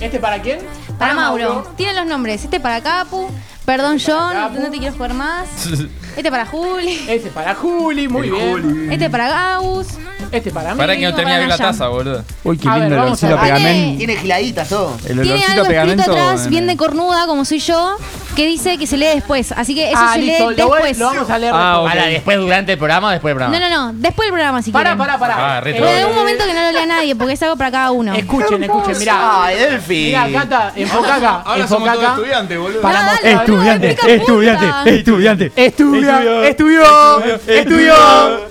[0.00, 0.58] ¿Este para quién?
[0.98, 1.66] Para Mauro.
[1.76, 2.44] Tienen los nombres.
[2.44, 3.30] Este para Capu.
[3.64, 4.34] Perdón, John.
[4.62, 5.46] No te quiero jugar más.
[6.16, 7.04] Este para Juli.
[7.08, 8.90] Este para Juli, muy bien.
[8.90, 9.86] Este para Gaus.
[10.32, 10.78] Este para mí.
[10.78, 12.24] Para que no termine de la taza, boludo.
[12.42, 13.98] Uy, qué lindo el vamos olorcito a pegamento.
[13.98, 14.96] Tiene giladitas todo.
[15.06, 16.12] El Tiene olorcito a algo escrito pegamento.
[16.12, 17.96] atrás, en- bien de cornuda, como soy yo,
[18.36, 19.50] que dice que se lee después.
[19.52, 20.98] Así que eso Ah, se listo, lee lo voy- después.
[20.98, 21.78] lo vamos a leer Ah, después.
[21.86, 21.88] ok.
[21.98, 23.68] Ahora, después, durante el programa o después del No, programa.
[23.76, 23.98] no, no.
[23.98, 24.98] Después del programa, si quieren.
[24.98, 25.56] pará, pará.
[25.56, 27.90] Ah, Pero en un momento que no lo lea nadie, porque es algo para cada
[27.90, 28.14] uno.
[28.14, 29.44] Escuchen, escuchen, mirá.
[29.44, 30.04] Ay, Delphi.
[30.06, 31.44] Mirá, Cata, enfoca acá.
[31.56, 32.06] enfoca acá.
[32.14, 32.80] estudiantes, boludo.
[32.82, 33.22] Para No, mostrar.
[33.34, 34.90] dale, boludo, Estudiante, estudiante, punta.
[34.90, 35.52] estudiante.
[35.56, 37.94] Estudia, Estudió, estudió, estudió,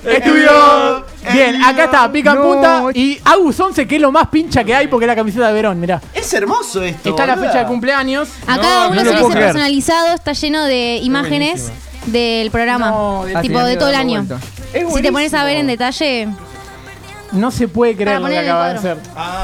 [0.05, 1.04] estudió, estudió.
[1.33, 2.43] Bien, acá está, pica en No.
[2.43, 2.83] punta.
[2.93, 5.53] Y Agus 11, que es lo más pincha que hay porque es la camiseta de
[5.53, 6.01] Verón, mirá.
[6.13, 7.09] Es hermoso esto.
[7.09, 7.49] Está la boluda.
[7.51, 8.29] fecha de cumpleaños.
[8.47, 9.45] A cada no uno se le puedo dice creer.
[9.53, 11.71] personalizado, está lleno de imágenes
[12.07, 12.89] del programa.
[12.91, 14.25] No, tipo de todo el año.
[14.73, 16.27] Es Si te pones a ver en detalle.
[17.35, 18.97] No se puede creer lo que el acaba de hacer.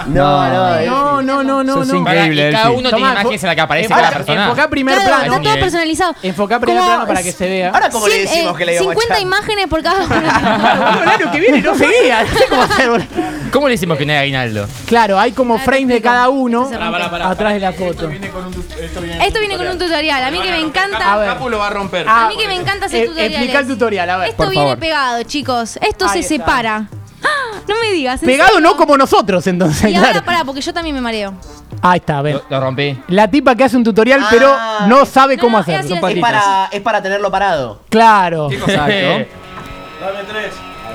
[0.08, 0.82] No, no.
[0.86, 1.96] No, no, no, no, Sos no.
[1.98, 2.22] increíble.
[2.22, 2.80] Increíble, y cada Delphi.
[2.80, 4.44] uno tiene Tomá, imágenes en la que aparece cada persona.
[4.46, 5.24] Enfoca primer Claro, plano.
[5.24, 5.60] está todo Bien.
[5.64, 6.16] personalizado.
[6.24, 7.70] Enfoca primer Como plano para que se vea.
[7.72, 9.22] Ahora, ¿cómo le cien- decimos eh, que le íbamos a 50 echar?
[9.22, 12.24] imágenes por cada Bueno, el año que viene no seguía.
[12.24, 13.06] No sé cómo hacer, boludo.
[13.52, 14.68] ¿Cómo le decimos que no hay aguinaldo?
[14.88, 16.14] Claro, hay como Ahora te frames de explico.
[16.14, 17.92] cada uno Se atrás de la foto.
[17.92, 20.24] Esto viene con un tutorial.
[20.24, 21.14] A mí que me encanta.
[21.14, 21.30] A ver.
[21.30, 22.08] Capu lo va a romper.
[22.08, 23.38] A mí que me encanta hacer Eh, tutoriales.
[23.38, 24.30] explica el tutorial, a ver.
[24.30, 24.80] Esto Por viene favor.
[24.80, 25.78] pegado, chicos.
[25.82, 26.46] Esto Ahí se está.
[26.46, 26.86] separa.
[27.68, 28.22] No me digas.
[28.24, 28.62] ¿en Pegado serio?
[28.70, 30.26] no como nosotros, entonces, Y ahora claro.
[30.26, 31.34] pará, porque yo también me mareo.
[31.82, 32.36] Ahí está, a ver.
[32.36, 32.98] Lo, lo rompí.
[33.08, 34.86] La tipa que hace un tutorial, pero Ah.
[34.88, 35.80] no sabe No, cómo no, es hacerlo.
[35.82, 36.16] así, Son así.
[36.18, 37.82] Es para, es para tenerlo parado.
[37.90, 39.26] Claro, Exacto.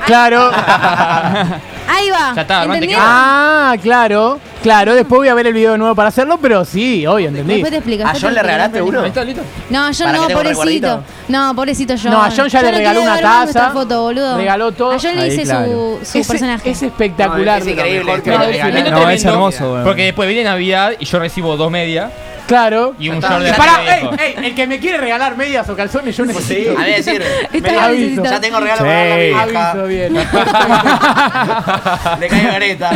[0.06, 0.50] Claro.
[1.88, 2.32] Ahí va.
[2.34, 3.04] Ya está, armate ¿Entendieron?
[3.06, 4.94] Ah, claro, claro.
[4.94, 7.54] Después voy a ver el video de nuevo para hacerlo, pero sí, obvio, entendí.
[7.54, 8.02] Después te explico.
[8.04, 9.06] ¿A después John te le explico, regalaste después te uno?
[9.06, 9.42] ¿Listo, listo?
[9.70, 10.86] No, John Para que no, tenga un pobrecito.
[10.86, 11.02] recuerdito.
[11.28, 12.10] No, pobrecito John.
[12.12, 14.36] No, a John ya le regaló una ver más nuestra taza, foto, boludo.
[14.36, 14.92] regaló todo.
[14.92, 15.98] A John le Ahí, hice claro.
[16.02, 16.70] su, personaje.
[16.70, 17.62] es espectacular.
[17.62, 18.04] Es increíble.
[18.04, 18.30] Mejor que
[18.90, 19.24] No, es.
[19.24, 19.84] No, hermoso, weón.
[19.84, 22.10] Porque después viene Navidad y yo recibo dos medias
[22.46, 22.94] Claro.
[22.98, 25.74] y un short de la pará, ey, ey, el que me quiere regalar medias o
[25.74, 26.78] calzones, yo necesito.
[26.78, 27.20] A ver, decir,
[27.52, 28.22] Esta Me la aviso.
[28.24, 28.84] ya tengo regalo Sí.
[28.84, 29.42] para darle a mi vieja.
[29.72, 30.14] Aviso bien.
[32.20, 32.90] Le caigo Greta.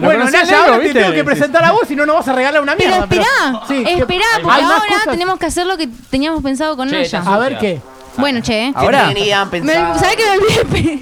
[0.00, 2.62] bueno, Naya, ahora te tengo que presentar a vos, si no, no vas a regalar
[2.62, 3.04] una Pero mierda.
[3.04, 5.12] esperá, Sí, ¿qué- esperá, hay porque más ahora cosas?
[5.12, 7.18] tenemos que hacer lo que teníamos pensado con Che, Naya.
[7.20, 7.80] está A ver qué.
[8.16, 8.72] Bueno, che, ¿eh?
[8.74, 9.08] Ahora.
[9.08, 9.98] ¿Qué tenían Me, pensado?
[9.98, 11.00] ¿Sabés que me olvidé?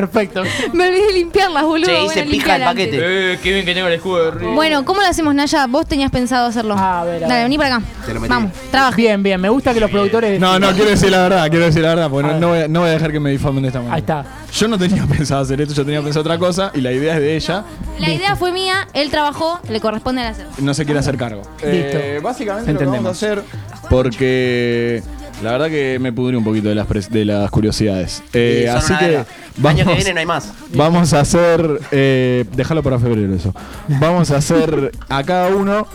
[0.00, 0.42] Perfecto.
[0.72, 1.86] Me olvidé de limpiarlas, boludo.
[1.86, 2.86] Che, Bueno, hice pija limpiala el antes.
[2.88, 3.32] paquete.
[3.32, 4.54] Eh, qué bien que tengo el escudo de River.
[4.54, 5.66] Bueno, ¿cómo lo hacemos, Naya?
[5.68, 6.74] Vos tenías pensado hacerlo.
[6.76, 7.42] A ver, a Dale, ver.
[7.44, 7.84] vení para acá.
[8.04, 8.28] Te lo metí.
[8.30, 8.96] Vamos, trabaja.
[8.96, 9.40] Bien, bien.
[9.40, 10.40] Me gusta que los productores.
[10.40, 12.40] No, no, quiero decir la verdad, quiero decir la verdad, porque A no, ver.
[12.40, 13.94] no voy a, no voy a dejar que me difamen de esta manera.
[13.94, 14.24] Ahí está.
[14.52, 17.20] Yo no tenía pensado hacer esto, yo tenía pensado otra cosa y la idea es
[17.20, 17.64] de ella.
[18.00, 20.46] La idea fue mía, él trabajó, le corresponde a hacer.
[20.58, 21.42] No se quiere hacer cargo.
[21.62, 21.98] Listo.
[21.98, 23.42] Eh, básicamente lo que vamos a hacer
[23.88, 25.02] porque
[25.42, 28.22] la verdad que me pudrí un poquito de las, pres- de las curiosidades.
[28.32, 29.26] Eh, son así una que verga.
[29.58, 30.52] vamos, Año que viene no hay más.
[30.74, 33.52] vamos a hacer, eh, déjalo para febrero eso.
[33.88, 35.86] Vamos a hacer a cada uno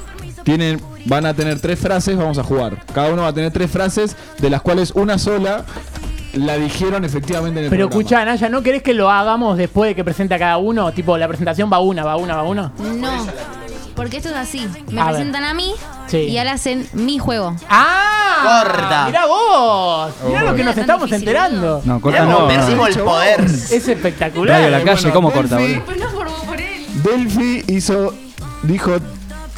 [0.44, 2.84] tienen van a tener tres frases, vamos a jugar.
[2.94, 5.66] Cada uno va a tener tres frases de las cuales una sola
[6.34, 8.02] la dijeron efectivamente en el Pero programa.
[8.02, 10.92] escuchá, Naya, ¿no querés que lo hagamos después de que presente a cada uno?
[10.92, 12.72] Tipo, la presentación va una, va una, va una.
[12.78, 13.26] No,
[14.00, 14.68] porque esto es así.
[14.92, 15.14] Me A ver.
[15.16, 15.74] presentan a mí
[16.08, 16.18] Sí.
[16.18, 17.56] y ahora hacen mi juego.
[17.70, 18.64] ¡Ah!
[18.64, 19.06] Corta.
[19.08, 20.14] Mirá vos.
[20.28, 20.46] Mirá Oh.
[20.46, 21.82] lo que nos Tan estamos difícil, enterando.
[21.84, 22.48] No, corta Mirá, no.
[22.48, 22.96] perdimos no.
[22.96, 23.42] el poder.
[23.42, 24.56] Es espectacular.
[24.62, 25.84] Radio a la calle, Bueno, ¿cómo Delphi- corta, boludo?
[25.86, 26.86] Pero no por, por él.
[27.04, 28.14] Delphi hizo.
[28.64, 28.98] Dijo.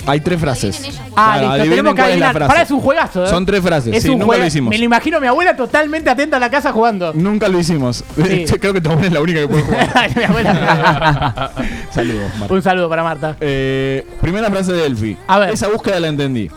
[0.08, 1.00] Hay tres frases.
[1.16, 2.34] Ah, Claro, listo, adivinen tenemos que cuál es la adivinar.
[2.34, 2.48] frase.
[2.50, 3.28] Para, es un juegazo, ¿eh?
[3.28, 4.70] Son tres frases, Es sí, un nunca lo juega- hicimos.
[4.72, 7.14] Me lo imagino a mi abuela totalmente atenta a la casa jugando.
[7.14, 8.04] Nunca lo hicimos.
[8.16, 8.46] Sí.
[8.60, 10.12] Creo que tu abuela es la única que puede jugar.
[10.18, 11.52] mi abuela.
[11.92, 12.54] Saludos, Marta.
[12.54, 13.38] un saludo para Marta.
[13.40, 15.18] Eh, primera frase de Delphi.
[15.28, 15.50] A ver.
[15.52, 16.50] Esa búsqueda la entendí.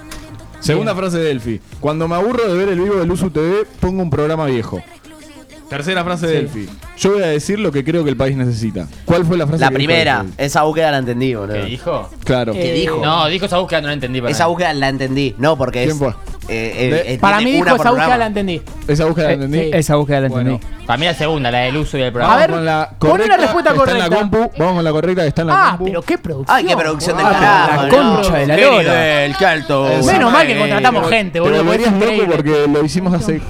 [0.60, 1.60] Segunda frase de Delphi.
[1.80, 4.82] Cuando me aburro de ver el vivo de Luzu TV, pongo un programa viejo.
[5.68, 6.32] Tercera frase de.
[6.34, 6.68] Delphi.
[6.98, 8.86] Yo voy a decir lo que creo que el país necesita.
[9.04, 10.34] ¿Cuál fue la frase La que dijo primera, Delphi?
[10.38, 11.54] esa búsqueda la entendí, boludo.
[11.54, 12.10] ¿Qué dijo?
[12.24, 12.52] Claro.
[12.52, 13.00] ¿Qué dijo?
[13.04, 14.20] No, dijo esa búsqueda, no la entendí.
[14.20, 14.48] para Esa nada.
[14.48, 15.34] búsqueda la entendí.
[15.38, 16.00] No, porque es.
[16.00, 16.10] Eh,
[16.48, 18.16] eh, De- eh, Para tiene mí una dijo por esa búsqueda programa.
[18.18, 18.62] la entendí.
[18.86, 19.58] ¿Esa búsqueda la Eh, entendí?
[19.60, 19.70] sí.
[19.72, 20.50] Esa búsqueda la Bueno.
[20.52, 20.74] entendí.
[20.86, 22.36] Para mí la segunda, la del uso y el A programa.
[22.36, 24.18] ver, con la pon una correcta, respuesta está en la correcta.
[24.38, 24.50] compu.
[24.58, 25.84] Vamos con la correcta que está en la Ah, compu.
[25.86, 26.56] pero qué producción.
[26.56, 27.82] Ay, qué producción del Ah, carajo.
[27.82, 28.14] la ¿no?
[28.16, 28.76] concha de la lora.
[28.82, 29.88] nivel, qué alto.
[29.90, 31.64] Esa Menos mal que contratamos gente, Te boludo.
[31.64, 32.36] porque es volverías loco increíble.
[32.36, 33.40] porque lo hicimos hace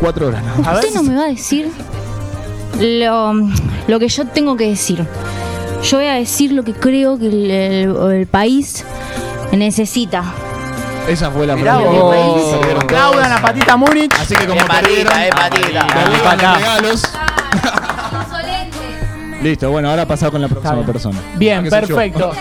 [0.00, 0.42] cuatro horas.
[0.44, 0.68] ¿no?
[0.68, 0.84] A ver.
[0.84, 1.70] Usted no me va a decir
[2.80, 3.32] lo,
[3.88, 5.06] lo que yo tengo que decir.
[5.82, 8.84] Yo voy a decir lo que creo que el, el- el país
[9.52, 10.24] necesita.
[11.08, 11.88] Esa fue la Mirá frase.
[11.98, 12.54] vos.
[12.82, 14.12] Aplaudan a Patita Múnich.
[14.18, 16.56] Así que como Es perdieron, patita, es patita.
[16.56, 17.02] regalos.
[19.44, 20.86] Listo, bueno, ahora pasado con la próxima bien.
[20.86, 21.20] persona.
[21.36, 22.32] Bien, Ah, perfecto.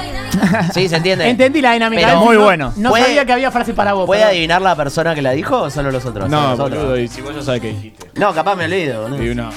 [0.74, 1.30] Sí, se entiende.
[1.30, 2.02] Entendí la dinámica.
[2.08, 2.74] Pero muy No- bueno.
[2.78, 4.06] No ¿Puede- sabía que había frase para vos.
[4.08, 6.30] ¿Puede adivinar la persona que la dijo o solo los otros?
[6.30, 8.10] No, boludo, y si vos ya sabes que dijiste.
[8.16, 9.02] No, capaz me olvido.
[9.04, 9.22] boludo.
[9.22, 9.50] Y una.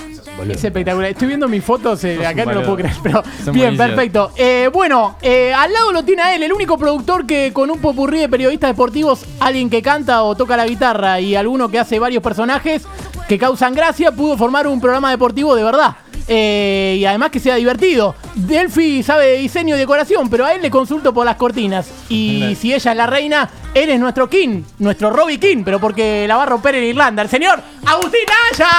[0.50, 1.10] Es espectacular.
[1.10, 4.32] Estoy viendo mis fotos, eh, acá no lo puedo creer, pero Son bien, perfecto.
[4.36, 7.78] Eh, bueno, eh, al lado lo tiene a él, el único productor que con un
[7.78, 11.98] popurrí de periodistas deportivos, alguien que canta o toca la guitarra y alguno que hace
[11.98, 12.82] varios personajes
[13.28, 15.96] que causan gracia, pudo formar un programa deportivo de verdad.
[16.28, 18.14] Eh, y además que sea divertido.
[18.34, 21.88] Delphi sabe de diseño y decoración, pero a él le consulto por las cortinas.
[22.08, 26.24] Y si ella es la reina, él es nuestro king, nuestro Robbie King, pero porque
[26.26, 27.22] la va a romper en Irlanda.
[27.22, 28.70] El señor Agustín Naya.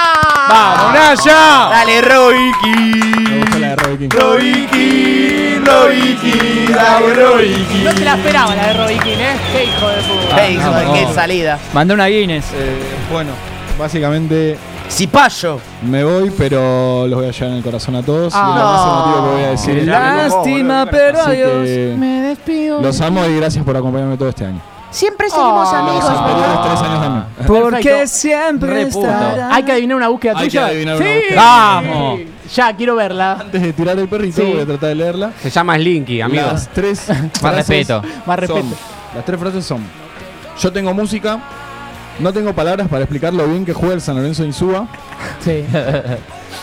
[0.48, 1.68] ¡Vamos, Naya!
[1.70, 3.00] Dale, Rocky.
[3.30, 4.08] Me gustó la de Robbie King.
[4.10, 7.82] Rocky, Rocky, dale, Rocky.
[7.84, 9.36] No te la esperaba la de Robbie King, ¿eh?
[9.52, 10.36] Qué hijo de puta.
[10.36, 11.14] Ah, no, qué no.
[11.14, 11.58] salida.
[11.72, 12.46] Manda una Guinness.
[12.54, 12.76] Eh,
[13.10, 13.30] bueno,
[13.78, 14.58] básicamente
[14.90, 15.60] Cipayo.
[15.82, 18.32] me voy, pero los voy a llevar en el corazón a todos.
[18.34, 18.48] Ah.
[18.48, 19.86] y más emotivo que voy a decir.
[19.86, 21.64] Lástima, pero adiós.
[21.64, 22.80] que Me despido.
[22.80, 24.60] los amo y gracias por acompañarme todo este año.
[24.90, 27.24] Siempre seguimos Los anteriores tres años también.
[27.46, 28.08] Porque Perfecto.
[28.08, 28.88] siempre.
[29.50, 30.70] Hay que adivinar una búsqueda Hay tuya.
[30.70, 30.82] sí.
[30.82, 31.36] una búsqueda.
[31.36, 32.20] ¡Vamos!
[32.56, 33.32] Ya, quiero verla.
[33.42, 34.50] Antes de tirar el perrito, Sí.
[34.50, 35.32] voy a tratar de leerla.
[35.42, 36.42] Se llama Slinky, amigo.
[36.46, 37.06] Las tres
[37.42, 38.02] Más respeto.
[38.24, 38.60] Más respeto.
[38.62, 38.74] son-
[39.14, 39.82] las tres frases son:
[40.58, 41.38] Yo tengo música,
[42.18, 44.86] no tengo palabras para explicar lo bien que juega el San Lorenzo de Insúa.
[45.44, 45.64] Sí.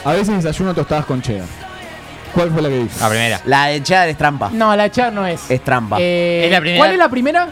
[0.03, 1.47] A veces desayuno tostadas con cheddar.
[2.33, 2.99] ¿Cuál fue la que dije?
[2.99, 3.41] La primera.
[3.45, 4.49] La de cheddar es trampa.
[4.51, 5.49] No, la char no es.
[5.49, 5.97] Es trampa.
[5.99, 6.79] Eh, Es la primera.
[6.79, 7.49] ¿Cuál es la primera?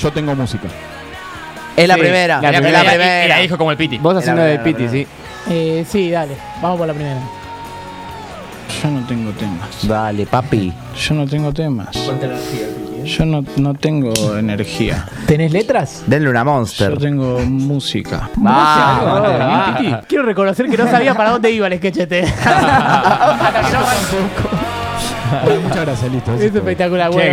[0.00, 0.66] Yo tengo música.
[1.76, 2.40] es la sí, primera.
[2.40, 2.82] la es primera.
[2.82, 3.38] la y- primera.
[3.38, 3.98] dijo como el piti.
[3.98, 5.06] Vos haciendo de buena, Piti, sí.
[5.48, 6.36] Eh, sí, dale.
[6.60, 7.20] Vamos por la primera.
[8.86, 9.68] Yo no tengo temas.
[9.88, 10.72] Dale, papi.
[10.96, 11.88] Yo no tengo temas.
[13.04, 15.06] Yo no, no tengo energía.
[15.26, 16.04] ¿Tenés letras?
[16.06, 16.98] Denle una Yo monster.
[16.98, 18.30] tengo música.
[18.44, 20.00] Ah, Ah.
[20.08, 21.98] Quiero reconocer que no sabía para dónde iba el sketch.
[25.44, 26.32] Bueno, muchas gracias, listo.
[26.34, 27.10] Es espectacular.
[27.10, 27.32] Bueno,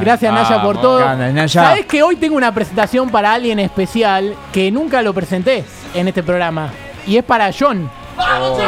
[0.00, 0.32] gracias.
[0.32, 1.16] Naya, por Vamos, todo.
[1.16, 1.48] Naya.
[1.48, 6.22] Sabés que hoy tengo una presentación para alguien especial que nunca lo presenté en este
[6.24, 6.70] programa.
[7.06, 7.88] Y es para John.
[8.16, 8.58] John,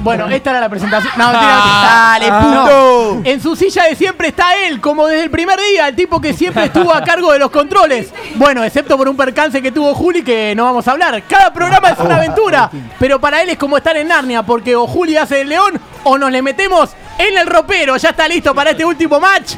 [0.00, 1.12] Bueno, esta era la presentación.
[1.16, 3.20] Dale, puto.
[3.24, 6.32] En su silla de siempre está él, como desde el primer día, el tipo que
[6.32, 8.12] siempre estuvo a cargo de los controles.
[8.36, 11.22] Bueno, excepto por un percance que tuvo Juli, que no vamos a hablar.
[11.28, 14.86] Cada programa es una aventura, pero para él es como estar en Narnia, porque o
[14.86, 17.96] Juli hace el león o nos le metemos en el ropero.
[17.96, 19.54] Ya está listo para este último match.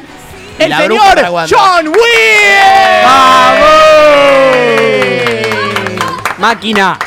[0.59, 1.47] El señor.
[1.49, 1.95] John Will.
[6.37, 6.97] Máquina.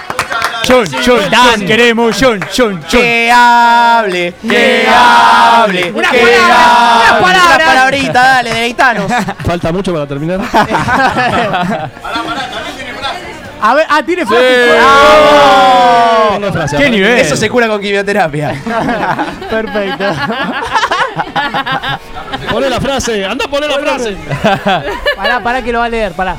[0.66, 3.00] John, John, Dan, queremos John, John, John.
[3.00, 7.02] Que hable, que hable, Unas que palabras, hable.
[7.02, 7.56] unas palabras.
[7.56, 9.12] Unas palabritas, dale, deleitanos.
[9.44, 10.40] Falta mucho para terminar.
[13.64, 14.68] A ver, ah, tiene frase.
[16.32, 17.18] Tengo frase, ¿Qué nivel?
[17.18, 18.54] Eso se cura con quimioterapia.
[19.50, 20.04] Perfecto.
[22.50, 24.16] Poné la frase, anda a poner la frase.
[25.16, 26.36] Pará, pará que lo va a leer, pará.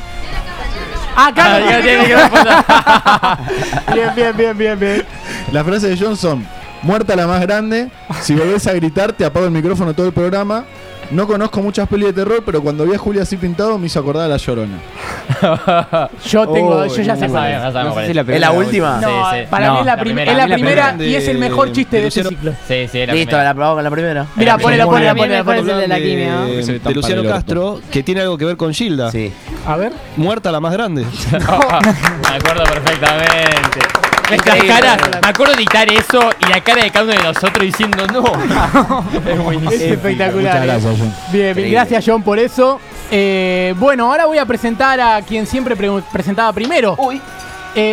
[1.16, 2.54] Acá Ah, tiene que responder.
[3.94, 5.06] Bien, bien, bien, bien, bien.
[5.52, 6.44] La frase de John son:
[6.82, 7.88] Muerta la más grande.
[8.20, 10.64] Si volvés a gritar, te apago el micrófono todo el programa.
[11.14, 14.00] No conozco muchas pelis de terror, pero cuando vi a Julia así pintado me hizo
[14.00, 14.78] acordar a La Llorona.
[16.26, 17.62] Yo tengo, Oh, yo ya sé cuál es.
[17.62, 19.00] ya sabemos No sé si la ¿Es primera la o última?
[19.00, 19.46] No, Sí, sí.
[19.48, 20.32] para No, mí es la, la prim- primera.
[20.32, 22.52] es la La primera primera y es el de- mejor chiste de este Luciano- ciclo.
[22.66, 23.44] Sí, sí, la Listo, primera.
[23.44, 24.26] la probamos con la primera.
[24.36, 25.72] Mira, ponela, ponela, ponela, ponela.
[25.74, 26.46] el de la quimio.
[26.46, 27.22] Eh, De, Luciano.
[27.24, 29.10] Castro, que tiene algo que ver con Gilda.
[29.12, 29.32] Sí.
[29.66, 29.92] A ver.
[30.16, 31.04] Muerta la más grande.
[31.32, 31.36] Me
[32.36, 33.80] acuerdo perfectamente.
[34.28, 37.60] Nuestras caras, me acuerdo de editar eso y la cara de cada uno de nosotros
[37.64, 38.24] diciendo no.
[39.30, 39.70] es buenísimo.
[39.70, 40.54] Es espectacular.
[40.58, 40.66] Muchas eh.
[40.66, 41.14] gracias, John.
[41.32, 41.70] Bien, Increíble.
[41.72, 42.80] gracias John por eso.
[43.10, 46.96] Eh, bueno, ahora voy a presentar a quien siempre pre- presentaba primero.
[46.98, 47.20] Uy.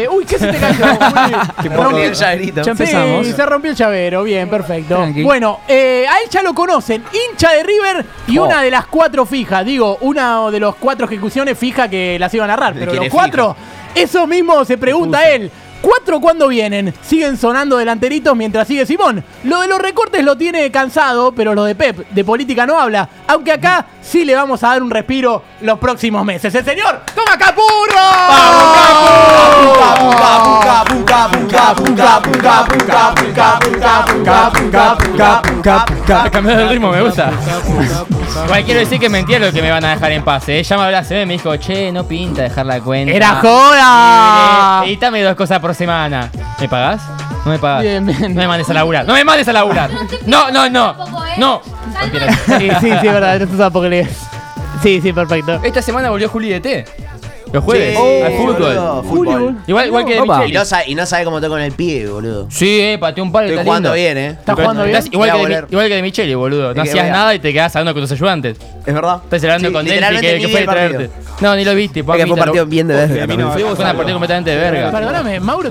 [0.10, 0.86] uy, ¿qué se te cayó?
[0.86, 2.62] Uy, rompió- el llaverito.
[2.62, 3.28] Ya empezamos.
[3.28, 4.96] Sí, se rompió el llavero, bien, perfecto.
[4.96, 5.24] Tranqui.
[5.24, 8.46] Bueno, eh, a él ya lo conocen, hincha de River y Oh.
[8.46, 9.66] una de las cuatro fijas.
[9.66, 13.56] Digo, una de los cuatro ejecuciones fija que las iban a narrar, pero los cuatro,
[13.94, 15.52] eso mismo se pregunta él.
[16.12, 16.94] ¿Cuatro cuándo vienen?
[17.04, 19.24] Siguen sonando delanteritos mientras sigue Simón.
[19.46, 23.08] Lo de los recortes lo tiene cansado, pero lo de Pep, de política no habla.
[23.28, 26.54] Aunque acá sí le vamos a dar un respiro los próximos meses.
[26.54, 27.38] ¡El señor Toma
[36.30, 37.32] Cambió el ritmo, me gusta.
[38.46, 40.48] Igual quiero decir que es mentira lo que me van a dejar en paz.
[40.50, 40.64] ¿eh?
[40.64, 43.14] Ya me CB y me dijo, che, no pinta dejar la cuenta.
[43.14, 44.84] ¡Era joda!
[44.84, 45.76] Eh, Editame dos cosas por
[46.10, 46.32] semana.
[46.60, 47.02] ¿Me pagás?
[47.46, 47.84] No me pagás.
[47.84, 48.34] Bien, bien.
[48.34, 49.06] No me mandes a laburar.
[49.06, 49.90] No me mandes a laburar.
[50.26, 50.96] No, no, no.
[51.38, 51.62] No.
[52.46, 54.18] Sí, sí, sí, es verdad, no se sabe por qué lees.
[54.82, 55.60] Sí, sí, perfecto.
[55.64, 56.86] Esta semana volvió Juli de T.
[57.54, 57.98] Los jueves.
[57.98, 58.54] Sí, al fútbol.
[58.62, 59.56] boludo, fútbol.
[59.68, 60.36] Igual, igual que de Opa.
[60.36, 60.54] Y Micheli.
[60.58, 62.48] no, sabe, y no sabe cómo toca con el pie, boludo.
[62.50, 63.46] Sí, eh, pateó un palo.
[63.48, 64.14] Estoy está jugando lindo.
[64.14, 64.30] bien, eh.
[64.40, 64.96] ¿Estás jugando bien?
[64.96, 66.68] Estás igual, Voy a que de, igual que de Micheli, boludo.
[66.74, 68.58] No que hacías nada y te quedabas hablando con tus ayudantes.
[68.86, 69.18] Es verdad.
[69.24, 70.98] Estás hablando Sí, con Delphi literalmente que, ni que vi fue el de partido.
[71.00, 71.22] traerte.
[71.42, 72.00] No, ni lo viste.
[72.00, 73.52] Es que fue un partido bien de verga.
[73.52, 74.92] Fue una partida completamente de verga.
[74.92, 75.70] Perdóname, Mauro.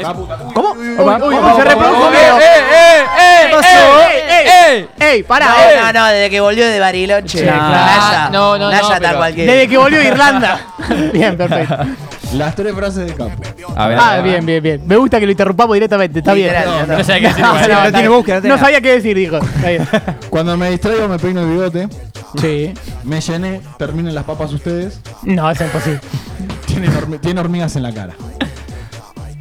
[0.54, 0.70] ¿Cómo?
[0.72, 2.38] Uy, uy, se reprodujo Leo.
[2.38, 4.00] eh, eh, eh, ¿Qué pasó?
[4.00, 5.08] eh, ¡Ey, eh, ey!
[5.16, 5.46] ¡Ey, pará!
[5.46, 5.92] No, eh.
[5.92, 7.44] no, no, desde que volvió de Bariloche.
[7.44, 9.52] Naya, No, no, no, Naya está pero- cualquiera.
[9.52, 10.60] Desde que volvió a Irlanda.
[11.12, 11.69] Bien, perfecto.
[12.34, 13.42] Las tres frases de campo.
[13.74, 13.98] A ver.
[14.00, 14.82] Ah, bien, bien, bien.
[14.86, 16.52] Me gusta que lo interrumpamos directamente, está bien.
[16.86, 17.44] No qué decir.
[17.92, 19.38] Tiene búsqueda, sabía qué decir, dijo.
[19.38, 19.88] Está bien.
[20.30, 21.88] Cuando me distraigo me peino el bigote.
[22.40, 22.72] Sí.
[23.04, 25.00] Me llené, terminen las papas ustedes.
[25.22, 26.00] No, es imposible.
[26.66, 28.14] Tienen, tiene hormigas en la cara.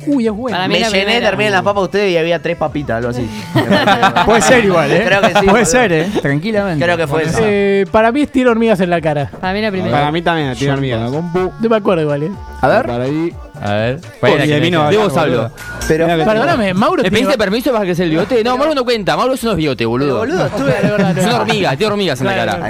[0.08, 0.56] Uy, es bueno.
[0.58, 1.30] Para mí Me la llené, primera.
[1.30, 3.30] terminé las papas ustedes y había tres papitas, algo así.
[4.26, 5.04] Puede ser igual, ¿eh?
[5.06, 6.10] Creo que sí, Puede ser, ¿eh?
[6.22, 6.84] Tranquilamente.
[6.84, 7.40] Creo que fue eso.
[7.42, 9.30] Eh, para mí es tiro hormigas en la cara.
[9.40, 9.92] Para mí la primera.
[9.92, 11.12] Para mí también, tiene Con hormigas.
[11.60, 12.32] No me acuerdo igual, eh.
[12.62, 12.86] A ver.
[12.86, 13.34] Para ahí.
[13.62, 14.00] A ver.
[14.22, 15.52] Uy, de mí no, de vos hablo.
[15.88, 17.02] Pero, Perdóname, Mauro.
[17.04, 18.44] ¿Le pediste permiso para que sea el bigote?
[18.44, 19.18] No, Mauro no cuenta.
[19.18, 20.20] Mauro es unos bigotes, boludo.
[20.20, 20.76] boludo, estuve.
[21.20, 22.70] Es una hormiga, tiene hormigas en la cara.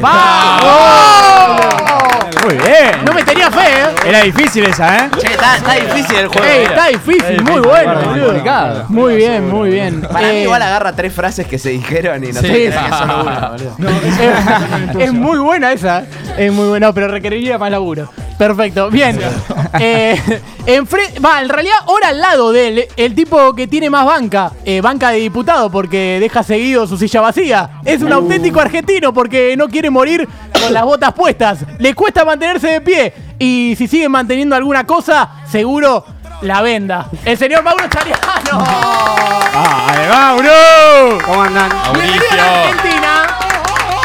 [2.45, 3.05] Muy bien.
[3.05, 3.85] No me tenía fe, eh.
[4.07, 5.09] Era difícil esa, ¿eh?
[5.19, 6.47] Che, está, está difícil el juego.
[6.47, 8.85] Ey, está difícil, muy bueno, Muy boludo.
[8.87, 10.01] Muy bien, muy bien.
[10.01, 12.47] Para mí Eh, igual agarra tres frases que se dijeron y no Sí.
[12.47, 13.75] sé qué que solo una, boludo.
[14.99, 16.03] es, es muy buena esa.
[16.37, 18.09] Es muy buena, pero requeriría más laburo.
[18.39, 19.19] Perfecto, bien.
[19.79, 20.15] Eh,
[20.65, 24.53] enfre- va, en realidad, ahora al lado de él, el tipo que tiene más banca,
[24.63, 27.69] eh, banca de diputado, porque deja seguido su silla vacía.
[27.83, 30.25] Es un auténtico argentino porque no quiere morir
[30.63, 31.59] con las botas puestas.
[31.79, 33.13] Le cuesta mantenerse de pie.
[33.37, 36.05] Y si sigue manteniendo alguna cosa, seguro
[36.41, 37.07] la venda.
[37.25, 38.57] El señor Mauro Chariano.
[39.53, 41.17] ¡Vale, Mauro!
[41.25, 41.69] ¿Cómo andan?
[41.93, 43.37] Bienvenido a la Argentina.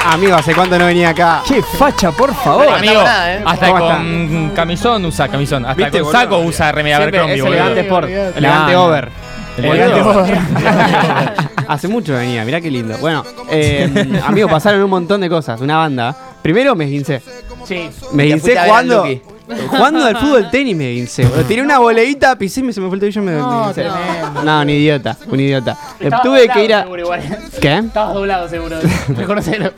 [0.05, 1.43] Amigos, ¿hace cuánto no venía acá?
[1.49, 2.69] ¡Qué facha, por favor!
[2.69, 3.43] Amigo, nada, ¿eh?
[3.45, 5.65] hasta ¿Cómo con camisón usa camisón.
[5.65, 6.21] Hasta ¿Viste, con boludo?
[6.21, 7.57] saco usa remera Siempre Abercrombie, es boludo.
[7.57, 8.37] elegante sport.
[8.37, 8.85] Elegante no.
[8.85, 9.09] over.
[9.57, 10.39] Elegante over.
[11.69, 12.99] Hace mucho venía, mirá qué lindo.
[12.99, 15.61] Bueno, eh, amigos, pasaron un montón de cosas.
[15.61, 16.15] Una banda.
[16.43, 17.23] Primero me esguincé.
[17.67, 17.89] Sí.
[18.13, 19.07] Me al jugando.
[19.69, 21.45] Jugando al fútbol tenis me boludo.
[21.47, 24.43] Tiré una boleita, pisé y me- se me fue el tobillo y me No, tremendo.
[24.45, 25.73] No, un idiota, un idiota.
[26.01, 26.83] Eh, Estabas Tuve doblado que ir a.
[26.83, 27.21] seguro igual.
[27.61, 27.79] ¿Qué?
[27.79, 28.77] Estabas doblado seguro.
[29.09, 29.73] Reconocelo.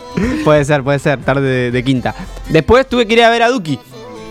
[0.44, 2.14] Puede ser, puede ser, tarde de, de quinta.
[2.48, 3.78] Después tuve que ir a ver a Duki.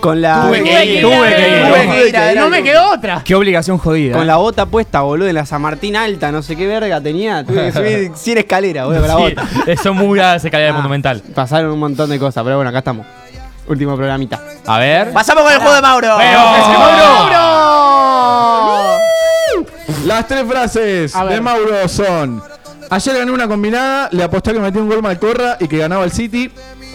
[0.00, 0.42] Con la.
[0.46, 1.66] Tuve que ir, tuve que ir.
[1.66, 2.68] Tuve que ir a ver No me Duki.
[2.70, 3.22] quedó otra.
[3.24, 4.16] Qué obligación jodida.
[4.16, 7.44] Con la bota puesta, boludo, en la San Martín alta, no sé qué verga tenía.
[7.44, 9.44] Tuve que subir 100 escaleras, boludo, con la bota.
[9.66, 10.76] eh, son muy gradas escaleras Ah.
[10.78, 11.22] monumental.
[11.34, 13.06] Pasaron un montón de cosas, pero bueno, acá estamos.
[13.66, 14.40] Último programita.
[14.66, 15.12] A ver.
[15.12, 16.18] Pasamos con el juego de Mauro.
[20.04, 22.42] Las tres frases de Mauro son.
[22.88, 26.12] Ayer gané una combinada, le aposté que metía un gol Malcorra y que ganaba el
[26.12, 26.52] City.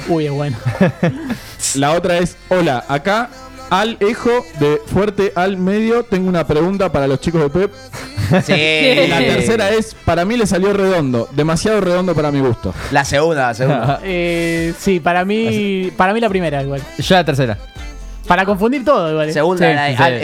[0.07, 0.57] Uy, es bueno.
[1.75, 3.29] La otra es, hola, acá
[3.69, 7.73] al ejo de fuerte al medio tengo una pregunta para los chicos de Pep.
[8.45, 9.07] Sí.
[9.09, 12.73] La tercera es, para mí le salió redondo, demasiado redondo para mi gusto.
[12.91, 13.99] La segunda, la segunda.
[14.03, 16.81] Eh, sí, para mí, para mí la primera igual.
[16.97, 17.57] Yo la tercera.
[18.27, 19.29] Para confundir todo igual.
[19.29, 19.33] eh.
[19.33, 20.23] Segunda, Sí, la de sí.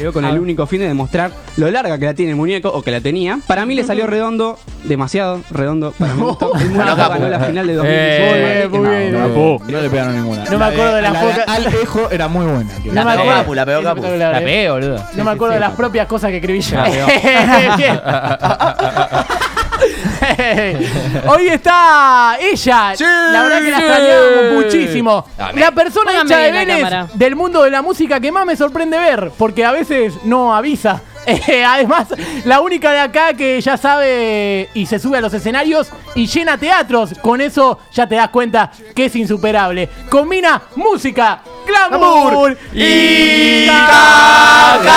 [0.00, 0.12] Al Ejo.
[0.12, 2.82] creó con el único fin de demostrar lo larga que la tiene el muñeco o
[2.82, 3.38] que la tenía.
[3.46, 6.52] Para mí le salió redondo, demasiado redondo para gusto.
[6.60, 8.62] El muñeco ganó la final de 2019.
[8.62, 8.68] Eh.
[8.70, 10.44] No, no le pegaron ninguna.
[10.44, 12.70] No me acuerdo de las la pocas- Alejo era muy buena.
[12.84, 13.54] No me acuerdo.
[13.54, 14.02] la pegó Capu.
[14.02, 14.44] La eh.
[14.44, 15.04] pegué, boludo.
[15.14, 16.78] No me acuerdo de las propias cosas que escribí yo.
[21.28, 22.94] Hoy está ella.
[22.98, 25.26] La verdad que la extrañamos muchísimo.
[25.54, 27.08] La persona Póngame hincha de la Vélez cámara.
[27.14, 31.00] del mundo de la música que más me sorprende ver, porque a veces no avisa.
[31.26, 32.06] Eh, además,
[32.46, 36.56] la única de acá que ya sabe y se sube a los escenarios y llena
[36.56, 37.10] teatros.
[37.20, 39.90] Con eso ya te das cuenta que es insuperable.
[40.08, 44.88] Combina música, glamour y caca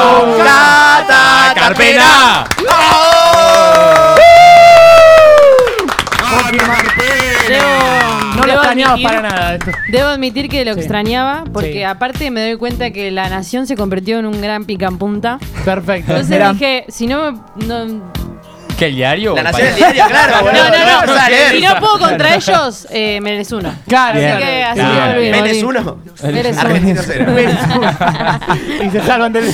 [0.00, 2.46] con Cata Carpena.
[8.34, 9.54] No lo Debo extrañaba admitir- para nada.
[9.54, 9.70] esto.
[9.90, 11.82] Debo admitir que lo extrañaba porque Sí.
[11.84, 15.38] aparte me doy cuenta que la nación se convirtió en un gran picanpunta.
[15.64, 16.12] Perfecto.
[16.16, 18.12] Entonces dije, si no, me- no,
[18.78, 19.36] ¿Qué, el diario?
[19.36, 20.64] La Nación el del Diario, claro, no, boludo.
[20.64, 21.50] no, no, leer.
[21.52, 23.72] si no puedo contra ellos, eh, mereces uno.
[23.86, 25.20] Claro, Así que así Claro.
[25.20, 25.62] Vélez volví.
[25.62, 25.96] uno.
[26.60, 27.02] Argentino uno.
[27.06, 27.36] cero.
[28.84, 29.44] y se salvan del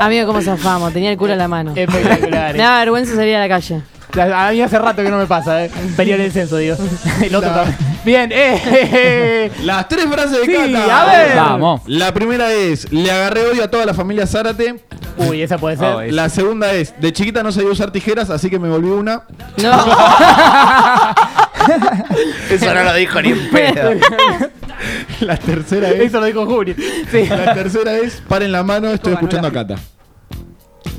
[0.00, 0.92] Amigo, ¿cómo zafamos?
[0.92, 1.74] Tenía el culo en la mano.
[1.76, 2.52] Espectacular.
[2.54, 3.82] Me da vergüenza salir a la calle.
[4.14, 5.70] La- A mí hace rato que no me pasa, ¿eh?
[5.96, 6.76] Periodo de descenso, digo.
[7.22, 7.76] El otro también.
[8.04, 9.50] Bien, eh, eh, eh.
[9.62, 11.02] Las tres frases de Sí, Cata.
[11.02, 11.36] a ver.
[11.36, 11.80] Vamos.
[11.86, 14.76] La primera es, le agarré odio a toda la familia Zárate.
[15.16, 15.94] Uy, esa puede ser.
[15.94, 19.22] Oh, La segunda es, de chiquita no sabía usar tijeras, así que me volví una.
[19.56, 19.72] No.
[22.50, 23.90] Eso no lo dijo ni en pedo.
[25.20, 26.74] La tercera es, Eso lo dijo Juli.
[27.10, 27.26] Sí.
[27.26, 29.76] la tercera es, paren la mano, estoy escuchando a Cata.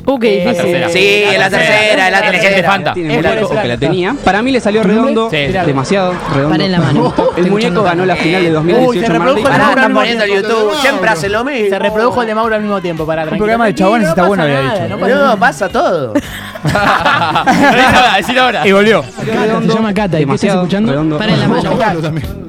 [0.08, 0.64] Uh, qué Eh, difícil.
[0.72, 0.90] tercera.
[0.90, 2.72] Sí, es la tercera, es la El gente tercera.
[2.72, 2.94] Fanta.
[2.94, 4.16] Tiene Es muñeco que la tenía.
[4.24, 5.38] Para mí le salió redondo, Sí.
[5.48, 6.50] demasiado redondo.
[6.50, 7.14] Paren la mano.
[7.38, 9.46] El muñeco ganó la final de Uy, 2018 se reprodujo Madrid.
[9.46, 10.50] el Pará, Mauro al están mismo poniendo en tiempo.
[10.50, 10.82] YouTube.
[10.82, 11.70] Siempre hace lo mismo.
[11.70, 13.38] Se reprodujo el de Mauro al mismo tiempo para tranquilo.
[13.40, 14.88] programa de chabones está bueno, había dicho.
[14.90, 15.36] No pasa nada.
[15.38, 16.14] pasa todo.
[18.18, 18.68] Decir ahora.
[18.68, 19.04] Y volvió.
[19.04, 20.92] Se llama Cata, ¿y qué estás Demasiado escuchando?
[20.92, 21.18] redondo.
[21.18, 22.02] Paren la mano.
[22.02, 22.45] También.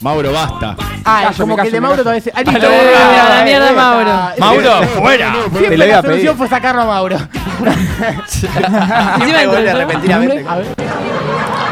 [0.00, 0.76] Mauro, basta.
[1.04, 2.30] Ah, callo, como me que el de Mauro todavía se.
[2.32, 2.60] Ah, listo.
[2.60, 4.10] la mierda, a la mierda, Mauro.
[4.38, 5.32] Mauro, fuera.
[5.32, 6.12] Siempre lo iba la pedir.
[6.14, 7.16] solución fue sacarlo a Mauro.
[7.58, 9.78] Encima Me vuelve entró.
[9.86, 10.44] repentinamente.
[10.48, 10.66] A ver.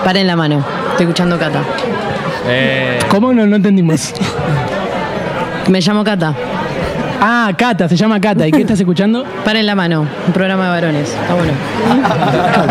[0.04, 0.64] Paren la mano.
[0.90, 1.60] Estoy escuchando Cata.
[2.48, 4.12] Eh, ¿Cómo no, no entendimos?
[5.68, 6.34] Me llamo Cata.
[7.20, 8.46] Ah, Cata, se llama Cata.
[8.46, 9.24] ¿Y qué estás escuchando?
[9.44, 10.06] Paren la mano.
[10.26, 11.08] Un programa de varones.
[11.10, 11.52] Está bueno.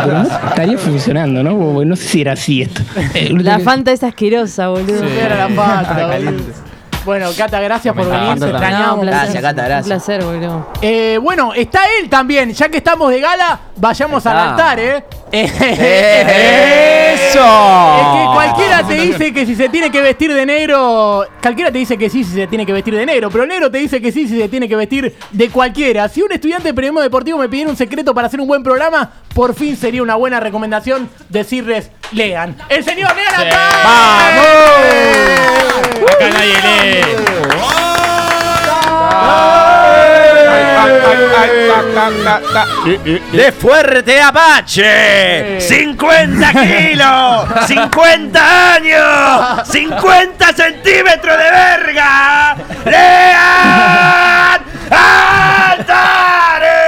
[0.04, 1.84] Pero no estaría funcionando, ¿no?
[1.84, 2.82] No sé si era así esto.
[3.32, 5.04] La Fanta es asquerosa, boludo.
[5.04, 6.44] Era la pata, boludo.
[7.06, 8.34] Bueno, Cata, gracias por venir.
[8.34, 9.00] Te No, un extrañamos.
[9.02, 9.22] placer.
[9.22, 9.86] Gracias, Cata, Un gracias.
[9.86, 10.70] placer, boludo.
[10.82, 12.52] Eh, bueno, está él también.
[12.54, 14.50] Ya que estamos de gala, vayamos al Está.
[14.52, 15.06] altar, ¿eh?
[15.44, 17.26] ¡Eso!
[18.00, 21.26] Es que cualquiera te dice que si se tiene que vestir de negro.
[21.42, 23.30] Cualquiera te dice que sí si se tiene que vestir de negro.
[23.30, 26.08] Pero el negro te dice que sí si se tiene que vestir de cualquiera.
[26.08, 29.12] Si un estudiante de periodismo deportivo me pidiera un secreto para hacer un buen programa,
[29.34, 32.56] por fin sería una buena recomendación decirles: lean.
[32.70, 33.70] ¡El señor Lean acá!
[36.12, 37.02] acá nadie lee.
[43.32, 45.60] ¡De fuerte Apache!
[45.60, 47.48] ¡50 kilos!
[47.68, 48.38] ¡50
[48.76, 49.68] años!
[49.68, 52.56] ¡50 centímetros de verga!
[52.86, 54.62] ¡Lean
[55.70, 56.86] Altares!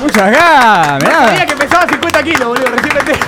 [0.00, 2.66] Muchas ganas, No sabía que pesaba 50 kilos, boludo.
[2.66, 3.18] Recién me enteré.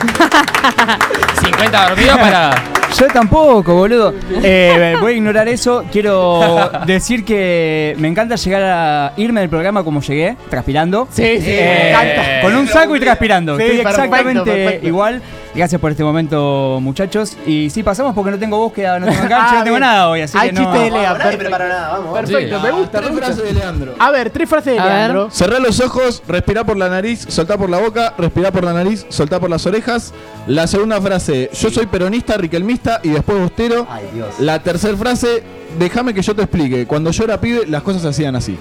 [1.45, 2.51] 50 dormidos para.
[2.99, 4.15] Yo tampoco, boludo.
[4.43, 5.85] Eh, voy a ignorar eso.
[5.93, 11.07] Quiero decir que me encanta llegar a irme del programa como llegué, transpirando.
[11.11, 12.41] Sí, sí, me Eh, encanta.
[12.43, 13.57] Con un saco y transpirando.
[13.57, 14.87] Sí, Estoy perfecto, exactamente perfecto.
[14.87, 15.23] igual.
[15.59, 17.37] Gracias por este momento, muchachos.
[17.45, 19.81] Y sí, pasamos porque no tengo búsqueda, no tengo enganche, Ah, no tengo bien.
[19.81, 20.21] nada hoy.
[20.21, 20.61] Así Hay que no.
[20.63, 21.01] chiste de Lea.
[21.03, 21.39] Nadie perfecto.
[21.41, 22.15] prepara nada, vamos.
[22.19, 23.95] Perfecto, me gusta, Tres frases de Leandro.
[23.99, 24.93] A ver, tres frases de A ver.
[24.95, 25.31] Leandro.
[25.33, 29.05] Cerrá los ojos, respirá por la nariz, soltá por la boca, respirá por la nariz,
[29.09, 30.15] soltá por las orejas.
[30.47, 33.85] La segunda frase, yo soy peronista, riquelmista y después bostero.
[33.91, 34.39] Ay, Dios.
[34.39, 35.43] La tercera frase,
[35.79, 36.87] déjame que yo te explique.
[36.87, 38.59] Cuando yo era pibe, las cosas se hacían así.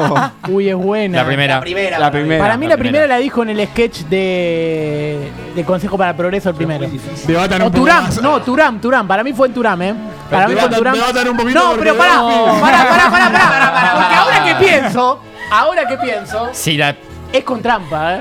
[0.48, 1.18] Uy, es buena.
[1.18, 1.54] La primera.
[1.56, 1.98] La primera.
[1.98, 2.42] La primera.
[2.42, 2.98] Para mí la, la primera.
[3.02, 3.06] primera.
[3.06, 6.86] la dijo en el sketch de, de Consejo para el Progreso, el primero.
[7.26, 8.22] Debatan O un poco Turam, más.
[8.22, 9.06] no, Turam, Turam.
[9.08, 9.94] Para mí fue en Turam, ¿eh?
[10.30, 10.94] Para mí fue en Turam.
[10.94, 12.60] debatan un poquito No, pero pará, No.
[12.60, 13.30] pará, pará, pará,
[13.72, 16.96] pará, Porque ahora que pienso, ahora que pienso, Sí, la.
[17.32, 18.20] es con trampa, ¿eh?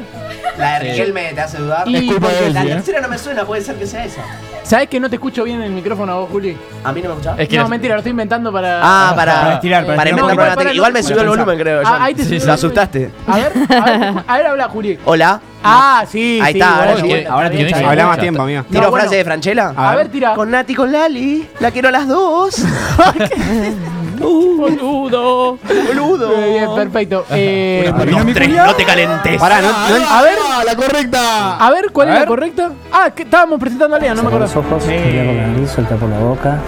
[0.57, 1.87] La de Riquelme te hace dudar.
[1.87, 2.67] Y Es culpa de él, La ¿eh?
[2.67, 4.21] tercera no me suena, puede ser que sea esa.
[4.65, 6.57] ¿Sabes que no te escucho bien en el micrófono a vos, Juli?
[6.83, 7.39] ¿A mí no me escuchaba?
[7.41, 8.79] Es que no, mentira, lo estoy inventando para.
[8.81, 10.09] Ah, para, Para estirar, para para estirar.
[10.09, 10.73] inventar No, problemas para-.
[10.73, 11.81] Igual me subió el volumen, creo.
[11.85, 13.11] Ah, ahí te el Lo asustaste.
[13.27, 14.97] A ver, a ver, a ver, habla, Juli.
[15.05, 15.39] Hola.
[15.67, 17.01] Ah, sí, Ahí sí, está, ahora sí.
[17.07, 18.07] bueno, Ahora está tiene bien, que está hablar bien.
[18.07, 18.63] más tiempo, amigo.
[18.69, 19.01] ¿Tiro No, bueno.
[19.03, 19.73] frase de Franchella?
[19.75, 20.33] A ver, tira.
[20.35, 21.47] Con Nati, con Lali.
[21.59, 22.55] La quiero a las dos.
[24.19, 25.57] Boludo.
[25.87, 26.27] Boludo.
[26.37, 27.25] Muy bien, perfecto.
[27.31, 27.91] Eh,
[28.33, 29.39] tres, no te calentes.
[29.39, 30.37] Pará, no- no- a ver.
[30.63, 31.57] La correcta.
[31.57, 32.71] A ver, ¿cuál A es la correcta?
[32.91, 34.45] Ah, que estábamos presentando a Lea, no me acuerdo.
[34.47, 36.59] Los ojos, por la nariz, suelta por la boca.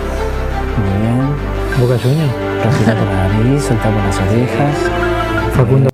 [0.77, 1.27] Muy bien.
[1.79, 2.29] Boca Junior.
[2.63, 4.75] Respira por la nariz, suelta por las orejas.
[5.55, 5.89] Facundo.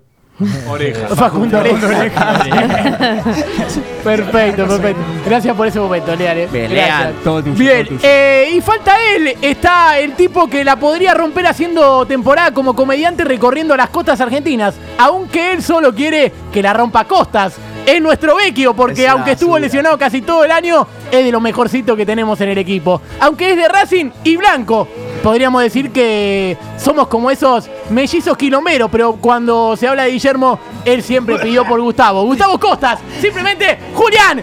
[0.67, 1.13] Orejas.
[1.17, 2.47] Facundo Orejas.
[4.03, 5.01] perfecto, perfecto.
[5.25, 6.47] Gracias por ese momento, Leal.
[6.51, 7.13] Bien, Gracias.
[7.23, 8.09] Todo tuyo, Bien, todo tuyo.
[8.09, 9.35] eh, y falta él.
[9.41, 14.75] Está el tipo que la podría romper haciendo temporada como comediante recorriendo las costas argentinas.
[14.97, 17.53] Aunque él solo quiere que la rompa costas.
[17.85, 19.65] Es nuestro Vecchio, porque Es aunque estuvo suya.
[19.65, 23.01] lesionado casi todo el año, es de lo mejorcito que tenemos en el equipo.
[23.19, 24.87] Aunque es de Racing y Blanco.
[25.21, 31.01] Podríamos decir que somos como esos mellizos quilomeros, pero cuando se habla de Guillermo, él
[31.01, 32.23] siempre pidió por Gustavo.
[32.25, 34.39] Gustavo Costas, simplemente Julián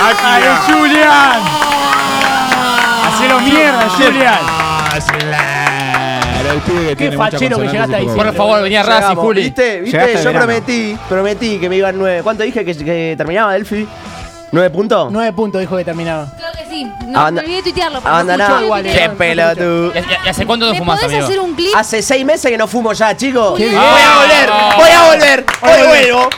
[0.00, 0.42] ¡Ay,
[0.72, 1.40] Julián!
[3.04, 5.57] Hacelo mierda, Julian.
[6.50, 8.02] El pibe que tiene mucha fachero que consonante llegaste ahí.
[8.06, 9.24] tipo- Por favor, venía Racing, Llegamos.
[9.24, 9.42] Juli.
[9.42, 9.80] ¿Viste?
[9.80, 9.90] ¿Viste?
[9.98, 10.46] Llegaste Yo verano.
[10.46, 12.22] prometí, prometí que me iban nueve.
[12.22, 13.86] ¿Cuánto dije que, que terminaba Delphi?
[14.50, 15.12] ¿Nueve puntos?
[15.12, 16.26] Nueve puntos dijo que terminaba.
[16.36, 16.84] Creo que sí.
[17.06, 18.00] No, Abanda- me olvidé de tuitearlo.
[18.00, 18.48] pero Abandonado.
[18.48, 19.86] no escucho igual, Qué pelotudo.
[19.94, 21.26] ¿Y, y- y hace cuánto no ¿Me fumas, podés amigo?
[21.28, 21.70] hacer un clip?
[21.76, 23.58] Hace seis meses que no fumo ya, chicos.
[23.58, 23.82] Qué Voy bien.
[23.82, 25.44] a volver, voy a volver.
[25.60, 26.28] Hoy vuelvo.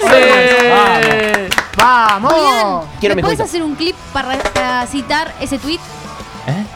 [1.77, 2.33] ¡Vamos!
[2.33, 3.45] Julián, Quiero ¿me mi puedes cuenta.
[3.45, 5.79] hacer un clip para, para citar ese tweet?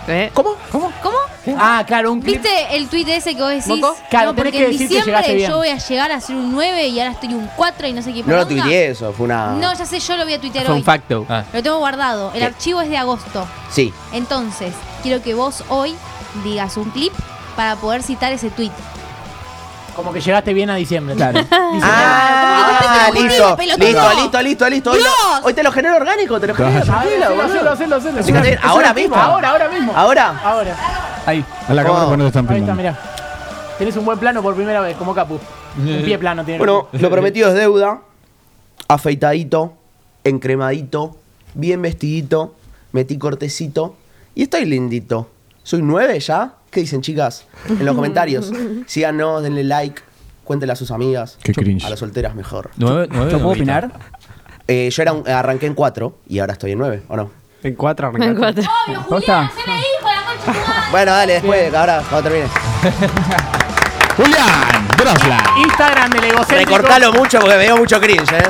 [0.06, 0.30] ¿Eh?
[0.34, 0.56] ¿Cómo?
[0.70, 0.92] ¿Cómo?
[1.02, 1.16] ¿Cómo?
[1.58, 2.42] Ah, claro, un clip.
[2.42, 3.66] ¿Viste el tweet ese que vos decís?
[3.66, 3.96] ¿Moco?
[4.10, 5.50] Claro, no, tenés porque que en decir que llegaste diciembre bien.
[5.50, 8.02] yo voy a llegar a ser un 9 y ahora estoy un 4 y no
[8.02, 9.52] sé qué No lo tuiteé eso, fue una.
[9.52, 10.80] No, ya sé, yo lo voy a tuitear Fue hoy.
[10.80, 11.26] un facto.
[11.28, 11.44] Ah.
[11.52, 12.30] Lo tengo guardado.
[12.32, 12.44] El ¿Qué?
[12.46, 13.46] archivo es de agosto.
[13.70, 13.92] Sí.
[14.12, 15.94] Entonces, quiero que vos hoy
[16.42, 17.12] digas un clip
[17.56, 18.72] para poder citar ese tweet.
[19.94, 21.14] Como que llegaste bien a diciembre.
[21.14, 21.40] Claro.
[21.86, 24.90] Ah, Como que listo, listo, listo, listo, listo.
[24.92, 26.80] Hoy, lo- hoy te lo genero orgánico, te lo genero.
[26.80, 28.20] Hacelo, hacelo, hacelo,
[28.62, 29.16] ahora mismo.
[29.16, 29.92] Ahora, ahora mismo.
[29.94, 30.40] ¿Ahora?
[30.42, 30.76] Ahora.
[31.26, 31.44] Ahí.
[31.68, 32.96] A la cámara cuando están Ahí está, mirá.
[33.78, 35.38] Tenés un buen plano por primera vez, como Capu.
[35.76, 36.58] Un pie plano tiene.
[36.58, 38.00] Bueno, lo prometido es deuda.
[38.88, 39.72] Afeitadito,
[40.22, 41.16] encremadito,
[41.54, 42.54] bien vestidito,
[42.92, 43.96] metí cortecito
[44.34, 45.28] y estoy lindito.
[45.64, 46.52] ¿Soy nueve ya?
[46.70, 47.46] ¿Qué dicen, chicas?
[47.68, 48.52] En los comentarios.
[48.86, 50.00] Síganos, denle like,
[50.44, 51.38] cuéntenle a sus amigas.
[51.42, 51.84] Qué cringe.
[51.84, 52.70] A las solteras mejor.
[52.76, 53.90] Nueve, nueve, ¿Yo puedo opinar?
[54.68, 57.30] Eh, yo era un- arranqué en cuatro y ahora estoy en nueve, ¿o no?
[57.62, 58.62] En cuatro En cuatro.
[59.08, 59.50] ¿Posta?
[60.90, 62.50] Bueno, dale, después, ahora, cuando termine.
[64.16, 65.42] Julián Drosla.
[65.66, 66.70] Instagram del egocéntrico.
[66.76, 68.42] Recortalo mucho porque veo mucho cringe, ¿eh?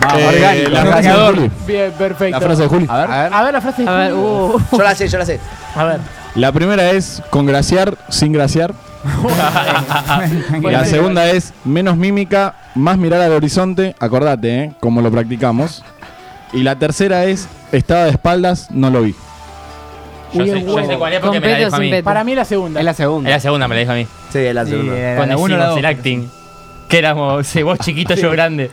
[0.00, 1.14] Vamos, Eh, orgánico, la frase de.
[1.14, 1.50] Juli.
[1.66, 2.38] Bien, perfecto.
[2.40, 2.86] La frase de Juli.
[2.88, 3.10] A ver.
[3.34, 3.84] A ver la frase.
[3.88, 4.60] A ver, uh.
[4.72, 5.40] Yo la sé, yo la sé.
[5.74, 6.00] A ver.
[6.34, 8.72] La primera es congraciar sin graciar.
[10.62, 13.94] La segunda es menos mímica, más mirar al horizonte.
[13.98, 14.72] Acordate, ¿eh?
[14.78, 15.82] Como lo practicamos.
[16.52, 19.14] Y la tercera es estaba de espaldas, no lo vi.
[20.32, 20.88] Yo Uy, sé, es yo bueno.
[20.88, 22.02] sé cuál es porque Con me la o dijo a sin mí.
[22.02, 22.80] Para mí es la segunda.
[22.80, 23.30] Es la segunda.
[23.30, 24.06] Es la segunda, me la dijo a mí.
[24.30, 25.16] Sí, es la segunda.
[25.16, 26.28] Cuando hicimos el acting.
[26.90, 28.68] Que éramos sí, vos chiquito, yo grande.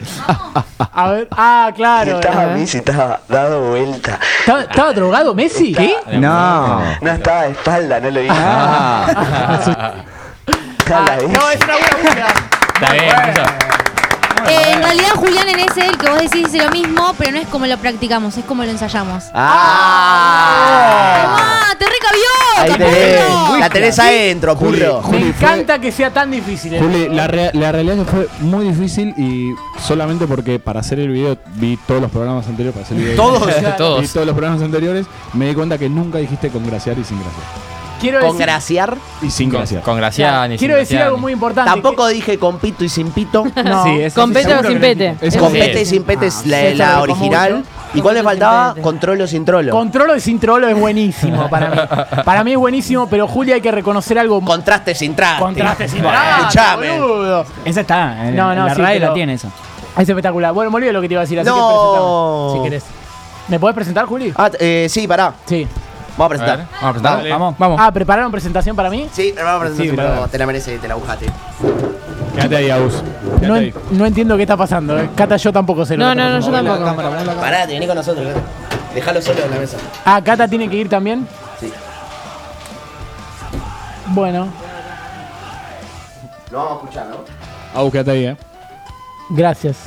[0.91, 1.28] A ver.
[1.32, 2.20] Ah, claro.
[2.20, 4.18] Estaba Messi, estaba dado vuelta.
[4.39, 5.72] ¿Estaba, estaba drogado Messi?
[5.72, 5.95] ¿Qué?
[6.13, 6.82] No.
[6.99, 8.28] No estaba de espalda, no lo vi.
[8.32, 9.93] Ah,
[10.89, 12.28] no, es una buena búsqueda.
[12.74, 13.43] Está bien, eso.
[14.47, 17.38] Eh, en realidad, Julián, en ese el que vos decís es lo mismo, pero no
[17.38, 19.26] es como lo practicamos, es como lo ensayamos.
[19.34, 21.36] ¡Ah!
[21.38, 21.76] ¡Ah!
[21.78, 22.36] ¡Te recabió!
[22.62, 22.89] Ahí capullo!
[22.89, 23.60] tenés.
[23.60, 25.01] La tenés adentro, purro.
[25.12, 26.74] Me encanta que sea tan difícil.
[26.74, 26.80] eh.
[26.80, 30.99] Juli, la, rea- la realidad es que fue muy difícil y solamente porque para hacer
[30.99, 33.16] el video vi todos los programas anteriores para hacer el video.
[33.16, 33.53] Todos.
[33.78, 34.01] Todos.
[34.01, 35.05] Vi todos los programas anteriores.
[35.34, 37.76] Me di cuenta que nunca dijiste congraciar y sin graciar.
[37.99, 38.97] Quiero Con decir, graciar.
[39.21, 39.81] Y sin Con, graciar.
[39.81, 40.57] con Graciani.
[40.57, 41.69] quiero sin decir algo muy importante.
[41.71, 43.43] Tampoco dije con pito y sin pito.
[43.63, 43.83] No.
[43.83, 45.15] Sí, es Con pete o sin pete.
[45.21, 47.63] Es Con pete y sin pete es la, original.
[47.93, 48.69] ¿Y cuál le Con faltaba?
[48.73, 48.81] pete.
[48.83, 49.71] Con trolo sin trolo.
[49.71, 51.77] Controlo y sin trolo es buenísimo para mí.
[52.23, 54.41] Para mí es buenísimo, pero Julia hay que reconocer algo.
[54.41, 55.41] Contraste sin traste.
[55.43, 56.63] Contraste sin traste.
[57.65, 58.27] Esa está.
[58.27, 59.49] en- No, no, la sí, RAE pero- la tiene esa.
[59.97, 60.53] Es espectacular.
[60.53, 61.55] Bueno, me olvidé lo que te iba a decir, así No.
[61.55, 62.83] que presentame, si querés.
[63.47, 64.31] ¿Me podés presentar, Juli?
[64.35, 65.33] Ah, eh, sí, pará.
[65.45, 65.65] Sí.
[66.18, 66.68] Vamos a A ver, presentar.
[66.82, 67.30] vamos a presentar.
[67.30, 67.80] Vamos, vamos.
[67.82, 69.07] Ah, ¿prepararon presentación para mí?
[69.11, 71.28] Sí, vamos a presentar, Sí, pero te la mereces, te la agujaste.
[72.36, 73.03] Quédate ahí, Agus.
[73.41, 74.97] No, en- no entiendo qué está pasando.
[74.99, 75.09] eh.
[75.15, 77.41] Cata, yo tampoco sé lo No, que está no, no, yo tampoco.
[77.41, 78.26] Pará, te vení con nosotros.
[78.28, 78.39] Gato.
[78.95, 79.78] Déjalo solo en la mesa.
[80.05, 81.28] Ah, Cata tiene que ir también.
[81.59, 81.72] Sí.
[84.07, 84.47] Bueno,
[86.51, 87.18] Lo vamos a escuchar, ¿no?
[87.80, 88.38] Agus, quédate ahí, eh.
[89.30, 89.78] gracias.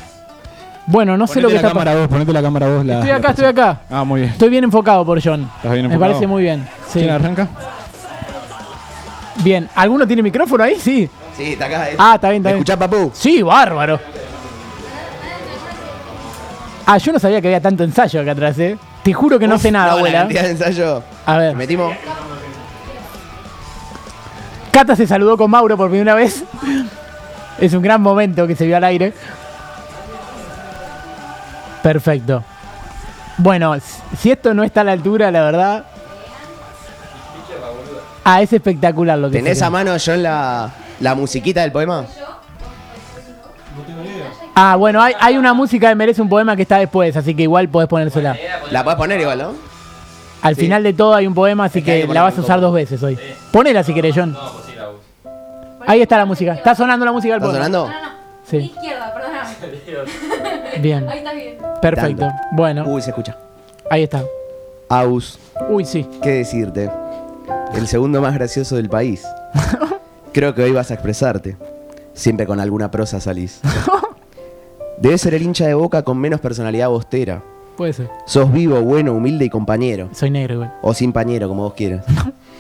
[0.91, 2.85] Bueno, no sé Ponete lo que la está cámara vos, ponete la cámara vos.
[2.85, 3.81] La, Estoy la acá, estoy acá.
[3.91, 4.33] Ah, muy bien.
[4.33, 5.49] Estoy bien enfocado por John.
[5.57, 6.13] ¿Estás bien Me enfocado?
[6.13, 6.69] parece muy bien.
[6.89, 6.99] Sí.
[7.01, 7.49] ¿Quién arranca?
[9.37, 9.69] Bien.
[9.75, 10.77] ¿Alguno tiene micrófono ahí?
[10.81, 11.09] Sí.
[11.37, 11.91] Sí, está acá.
[11.91, 11.97] eh.
[11.99, 12.59] Ah, está bien, está bien.
[12.59, 13.11] ¿Escuchás, papu?
[13.15, 14.01] Sí, bárbaro.
[16.87, 18.77] Ah, yo no sabía que había tanto ensayo acá atrás, ¿eh?
[19.05, 20.19] Te juro que no sé nada, No, la abuela.
[20.21, 21.03] cantidad de ensayo.
[21.25, 21.55] A ver.
[21.55, 21.95] Metimos.
[24.73, 26.43] Cata se saludó con Mauro por primera vez.
[27.59, 29.13] Es un gran momento que se vio al aire.
[31.83, 32.43] Perfecto.
[33.39, 33.75] Bueno,
[34.19, 35.85] si esto no está a la altura, la verdad.
[38.25, 40.71] Ah, es espectacular lo que ¿Tenés se a mano, John, la,
[41.01, 42.05] la musiquita del poema?
[44.55, 47.45] Ah, bueno, hay, hay una música de Merece un poema que está después, así que
[47.45, 48.37] igual podés ponérsela.
[48.71, 49.53] La podés poner igual, ¿no?
[50.43, 50.63] Al Sí.
[50.63, 52.61] final de todo hay un poema, así Es que que que la vas a usar
[52.61, 53.19] dos veces hoy.
[53.53, 54.37] Ponela si querés, John.
[55.87, 56.53] Ahí está la música.
[56.55, 57.65] Está sonando la música del ¿Está poema.
[57.65, 57.91] sonando?
[58.49, 58.73] Sí.
[60.81, 61.09] Bien.
[61.09, 61.57] Ahí está bien.
[61.81, 62.29] Perfecto.
[62.53, 63.37] Bueno, Uy, se escucha.
[63.91, 64.23] ahí está.
[64.89, 65.39] Aus.
[65.69, 66.07] Uy, sí.
[66.23, 66.91] ¿Qué decirte?
[67.75, 69.25] El segundo más gracioso del país.
[70.33, 71.57] Creo que hoy vas a expresarte.
[72.15, 73.61] Siempre con alguna prosa salís.
[74.99, 77.43] Debes ser el hincha de boca con menos personalidad bostera.
[77.77, 78.11] Puede ser.
[78.27, 80.11] Sos vivo, bueno, humilde y compañero.
[80.13, 80.75] Soy negro igual.
[80.83, 82.05] O sin pañero, como vos quieras.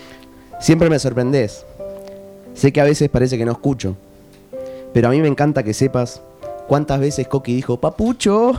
[0.60, 1.66] Siempre me sorprendés.
[2.54, 3.96] Sé que a veces parece que no escucho.
[4.92, 6.22] Pero a mí me encanta que sepas
[6.70, 8.52] cuántas veces Coqui dijo, papucho.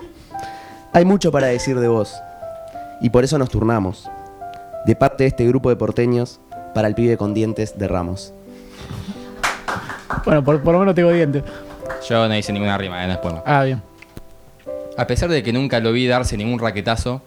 [0.94, 2.14] Hay mucho para decir de vos.
[3.02, 4.08] Y por eso nos turnamos.
[4.86, 6.40] De parte de este grupo de porteños,
[6.74, 8.32] para el pibe con dientes de Ramos.
[10.24, 11.42] Bueno, por, por lo menos tengo dientes.
[12.08, 13.42] Yo no hice ninguna rima, eh, no es poema.
[13.44, 13.82] Ah, bien.
[14.96, 17.20] A pesar de que nunca lo vi darse ningún raquetazo,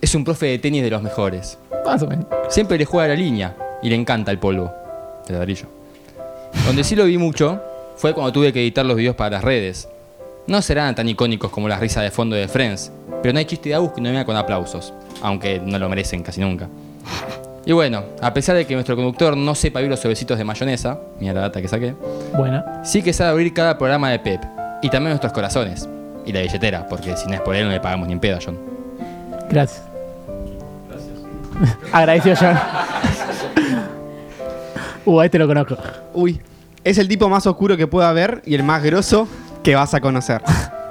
[0.00, 1.58] es un profe de tenis de los mejores.
[1.84, 2.24] Más o menos.
[2.48, 4.72] Siempre le juega la línea y le encanta el polvo,
[5.28, 5.66] el ladrillo.
[6.64, 7.60] Donde sí lo vi mucho
[8.00, 9.86] fue cuando tuve que editar los videos para las redes.
[10.46, 12.90] No serán tan icónicos como las risas de fondo de Friends,
[13.22, 16.22] pero no hay chiste de Agus que no venga con aplausos, aunque no lo merecen
[16.22, 16.66] casi nunca.
[17.66, 20.98] Y bueno, a pesar de que nuestro conductor no sepa abrir los sobecitos de mayonesa,
[21.20, 21.94] mira la data que saqué,
[22.34, 22.64] Bueno.
[22.82, 24.42] sí que sabe abrir cada programa de Pep,
[24.80, 25.86] y también nuestros corazones,
[26.24, 28.38] y la billetera, porque si no es por él no le pagamos ni en pedo
[28.38, 28.58] a John.
[29.50, 29.82] Gracias.
[31.92, 32.58] Agradecido, John.
[35.06, 35.76] Uh, a este lo conozco.
[36.12, 36.38] Uy,
[36.84, 39.28] es el tipo más oscuro que pueda haber y el más grosso
[39.62, 40.42] que vas a conocer.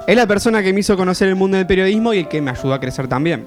[0.06, 2.50] Es la persona que me hizo conocer el mundo del periodismo y el que me
[2.50, 3.46] ayudó a crecer también.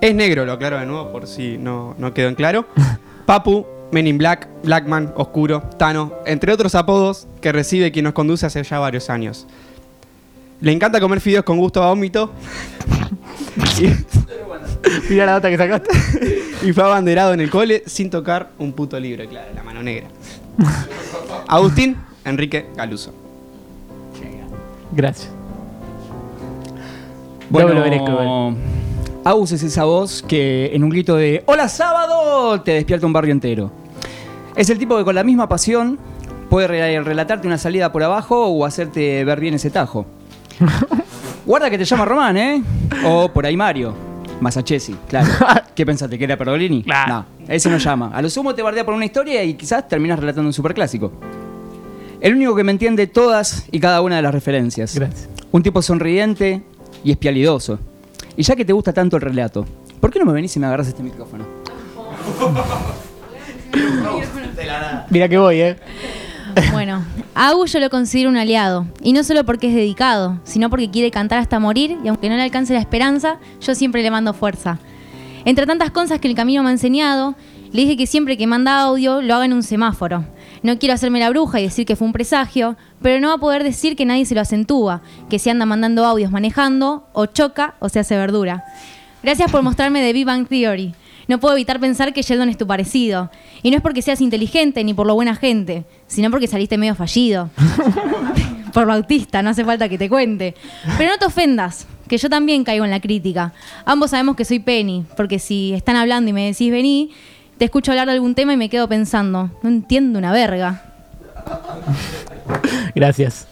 [0.00, 2.66] Es negro, lo aclaro de nuevo por si no, no quedó en claro.
[3.26, 8.46] Papu, Men in Black, Blackman, Oscuro, Tano, entre otros apodos que recibe quien nos conduce
[8.46, 9.46] hace ya varios años.
[10.60, 12.32] Le encanta comer fideos con gusto a vómito.
[15.08, 15.90] Mira la data que sacaste.
[16.62, 20.08] y fue abanderado en el cole sin tocar un puto libro, claro, la mano negra.
[21.48, 23.12] Agustín Enrique Galuso.
[24.92, 25.30] Gracias.
[27.48, 28.56] Bueno, igual.
[29.24, 32.60] Aus es esa voz que en un grito de ¡Hola sábado!
[32.62, 33.70] te despierta un barrio entero.
[34.56, 35.98] Es el tipo que con la misma pasión
[36.48, 40.06] puede re- relatarte una salida por abajo o hacerte ver bien ese tajo.
[41.46, 42.62] Guarda que te llama Román, ¿eh?
[43.04, 43.94] O por ahí Mario.
[44.40, 45.28] Masachesi, claro.
[45.74, 46.18] ¿Qué pensaste?
[46.18, 46.84] ¿Que era Perdolini?
[47.08, 47.24] No,
[47.56, 48.10] ese no llama.
[48.14, 51.12] A lo sumo te bardea por una historia y quizás terminas relatando un superclásico.
[52.20, 54.94] El único que me entiende todas y cada una de las referencias.
[54.94, 55.28] Gracias.
[55.50, 56.62] Un tipo sonriente
[57.02, 57.78] y espialidoso.
[58.36, 59.66] Y ya que te gusta tanto el relato,
[60.00, 61.44] ¿por qué no me venís y me agarras este micrófono?
[65.10, 65.76] Mira que voy, eh.
[66.72, 68.86] Bueno, a Agus yo lo considero un aliado.
[69.02, 72.36] Y no solo porque es dedicado, sino porque quiere cantar hasta morir y aunque no
[72.36, 74.78] le alcance la esperanza, yo siempre le mando fuerza.
[75.44, 77.34] Entre tantas cosas que el camino me ha enseñado,
[77.72, 80.24] le dije que siempre que manda audio lo haga en un semáforo.
[80.62, 83.38] No quiero hacerme la bruja y decir que fue un presagio, pero no va a
[83.38, 87.76] poder decir que nadie se lo acentúa, que se anda mandando audios manejando, o choca
[87.78, 88.64] o se hace verdura.
[89.22, 90.94] Gracias por mostrarme The Big Bang Theory.
[91.28, 93.30] No puedo evitar pensar que Sheldon es tu parecido.
[93.62, 96.96] Y no es porque seas inteligente ni por lo buena gente, sino porque saliste medio
[96.96, 97.50] fallido.
[98.72, 100.54] por lo autista, no hace falta que te cuente.
[100.98, 103.52] Pero no te ofendas, que yo también caigo en la crítica.
[103.84, 107.12] Ambos sabemos que soy Penny, porque si están hablando y me decís vení,
[107.56, 110.82] te escucho hablar de algún tema y me quedo pensando, no entiendo una verga.
[112.96, 113.46] Gracias.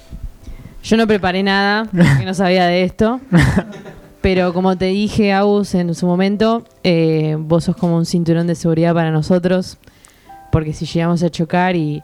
[0.83, 3.21] Yo no preparé nada, porque no sabía de esto.
[4.23, 8.57] Pero como te dije, Agus, en su momento, eh, vos sos como un cinturón de
[8.57, 9.79] seguridad para nosotros.
[10.51, 12.03] Porque si llegamos a chocar y,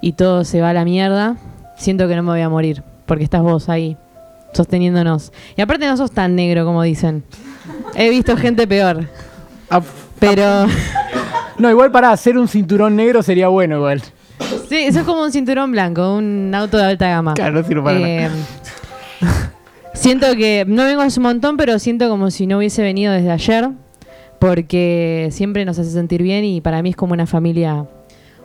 [0.00, 1.36] y todo se va a la mierda,
[1.76, 2.82] siento que no me voy a morir.
[3.06, 3.96] Porque estás vos ahí,
[4.56, 5.32] sosteniéndonos.
[5.56, 7.22] Y aparte no sos tan negro como dicen.
[7.94, 9.08] He visto gente peor.
[10.18, 10.66] Pero...
[11.58, 14.02] No, igual para hacer un cinturón negro sería bueno igual.
[14.68, 17.34] Sí, eso es como un cinturón blanco, un auto de alta gama.
[17.34, 18.30] Claro, no sirve para Eh,
[19.94, 23.30] Siento que no vengo hace un montón, pero siento como si no hubiese venido desde
[23.30, 23.70] ayer,
[24.38, 27.86] porque siempre nos hace sentir bien y para mí es como una familia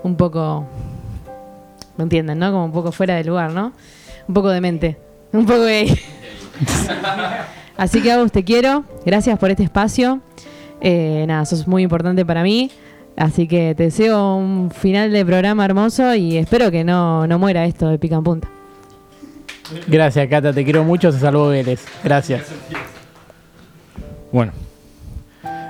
[0.01, 0.65] un poco,
[1.97, 2.51] ¿me entienden, no?
[2.51, 3.73] Como un poco fuera de lugar, ¿no?
[4.27, 4.97] Un poco de mente,
[5.33, 5.97] un poco gay.
[7.77, 8.83] Así que Agus, te quiero.
[9.05, 10.21] Gracias por este espacio.
[10.81, 12.71] Eh, nada, sos muy importante para mí.
[13.15, 17.65] Así que te deseo un final de programa hermoso y espero que no, no muera
[17.65, 18.47] esto de pica en punta.
[19.87, 21.85] Gracias, Cata, te quiero mucho, se salvó Vélez.
[22.03, 22.47] Gracias.
[24.31, 24.53] Bueno.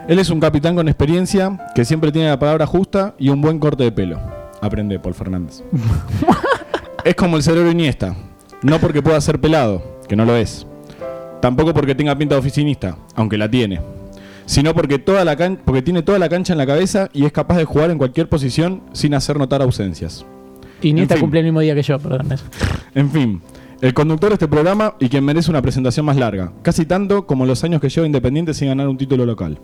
[0.08, 3.60] Él es un capitán con experiencia que siempre tiene la palabra justa y un buen
[3.60, 4.20] corte de pelo.
[4.60, 5.64] Aprende, Paul Fernández.
[7.06, 8.16] es como el cerebro Iniesta.
[8.64, 10.66] No porque pueda ser pelado, que no lo es.
[11.42, 13.82] Tampoco porque tenga pinta de oficinista, aunque la tiene.
[14.46, 17.32] Sino porque, toda la can- porque tiene toda la cancha en la cabeza y es
[17.32, 20.26] capaz de jugar en cualquier posición sin hacer notar ausencias.
[20.82, 21.22] Y Nieta fin.
[21.22, 22.28] cumple el mismo día que yo, perdón.
[22.96, 23.42] En fin,
[23.82, 27.46] el conductor de este programa y quien merece una presentación más larga, casi tanto como
[27.46, 29.60] los años que lleva Independiente sin ganar un título local.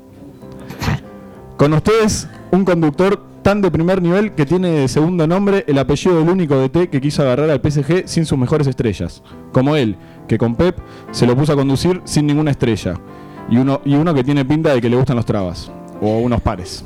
[1.58, 6.20] Con ustedes, un conductor tan de primer nivel que tiene de segundo nombre el apellido
[6.20, 9.96] del único DT que quiso agarrar al PSG sin sus mejores estrellas, como él,
[10.28, 10.78] que con Pep
[11.10, 12.94] se lo puso a conducir sin ninguna estrella,
[13.50, 16.42] y uno, y uno que tiene pinta de que le gustan los trabas, o unos
[16.42, 16.86] pares.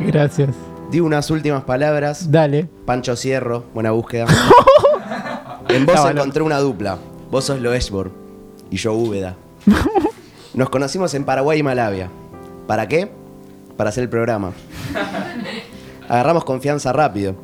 [0.00, 0.56] Gracias.
[0.90, 2.32] Digo unas últimas palabras.
[2.32, 2.66] Dale.
[2.86, 4.26] Pancho Cierro, buena búsqueda.
[5.68, 6.96] en vos encontré una dupla.
[7.30, 8.10] Vos sos Loesbor
[8.70, 9.36] y yo Úbeda.
[10.52, 12.10] Nos conocimos en Paraguay y Malavia.
[12.66, 13.08] ¿Para qué?
[13.76, 14.52] Para hacer el programa.
[16.08, 17.34] Agarramos confianza rápido.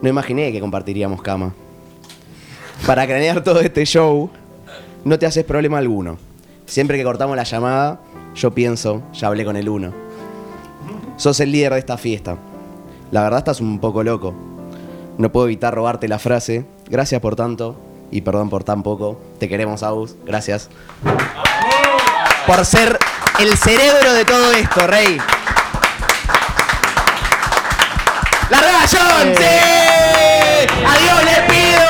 [0.00, 1.54] No imaginé que compartiríamos cama.
[2.86, 4.30] Para cranear todo este show,
[5.04, 6.18] no te haces problema alguno.
[6.66, 8.00] Siempre que cortamos la llamada,
[8.34, 9.92] yo pienso, ya hablé con el uno.
[11.16, 12.36] Sos el líder de esta fiesta.
[13.10, 14.34] La verdad estás un poco loco.
[15.18, 16.64] No puedo evitar robarte la frase.
[16.88, 17.76] Gracias por tanto
[18.12, 19.20] y perdón por tan poco.
[19.38, 20.16] Te queremos, Agus.
[20.24, 20.70] Gracias.
[22.46, 22.98] Por ser
[23.38, 25.18] el cerebro de todo esto, Rey.
[28.50, 29.32] ¡Larga, John!
[29.36, 29.44] ¡Sí!
[30.86, 31.82] ¡Adiós, le pido!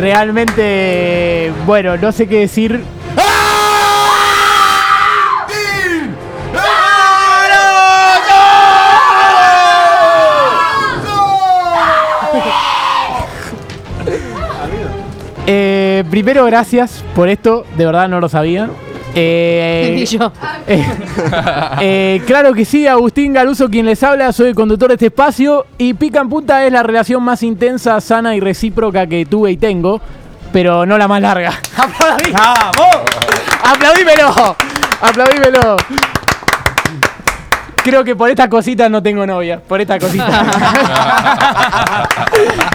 [0.00, 2.82] Realmente, bueno, no sé qué decir.
[15.44, 15.71] Eh,
[16.12, 18.68] primero, gracias por esto, de verdad no lo sabía.
[19.14, 20.30] Eh, Ni yo.
[20.66, 20.84] eh,
[21.80, 25.64] eh, claro que sí, Agustín Galuso quien les habla, soy el conductor de este espacio
[25.78, 29.56] y Pica en Punta es la relación más intensa, sana y recíproca que tuve y
[29.56, 30.02] tengo,
[30.52, 31.54] pero no la más larga.
[31.78, 32.34] ¡Aplaudí!
[33.64, 34.56] ¡Aplaudímelo!
[35.00, 35.78] ¡Aplaudímelo!
[37.82, 40.28] Creo que por esta cosita no tengo novia, por esta cosita.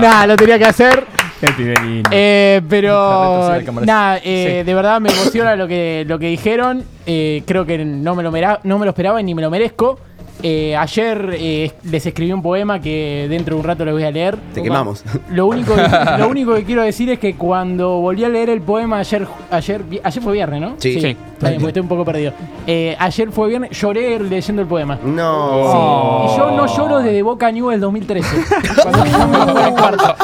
[0.02, 1.17] Nada, lo tenía que hacer.
[1.42, 2.10] El pibe lindo.
[2.12, 3.52] Eh, pero
[3.86, 4.66] nada, eh, Sí.
[4.66, 6.84] de verdad me emociona lo que, lo que dijeron.
[7.06, 9.50] Eh, creo que no me, lo mera- no me lo esperaba y ni me lo
[9.52, 10.00] merezco.
[10.44, 14.12] Eh, ayer eh, les escribí un poema que dentro de un rato les voy a
[14.12, 14.38] leer.
[14.54, 15.04] Te quemamos.
[15.32, 15.82] Lo único, que,
[16.20, 19.82] lo único que quiero decir es que cuando volví a leer el poema ayer, ayer,
[20.04, 20.76] ayer fue viernes, ¿no?
[20.78, 21.00] Sí.
[21.02, 21.18] Sí.
[21.38, 22.34] Está bien, porque estoy un poco perdido.
[22.66, 24.98] Eh, ayer fue viernes, lloré leyendo el poema.
[25.04, 26.28] No.
[26.28, 28.36] Sí, y yo no lloro desde Boca News del 2013.
[28.84, 30.16] Cuando jugamos en cuarto.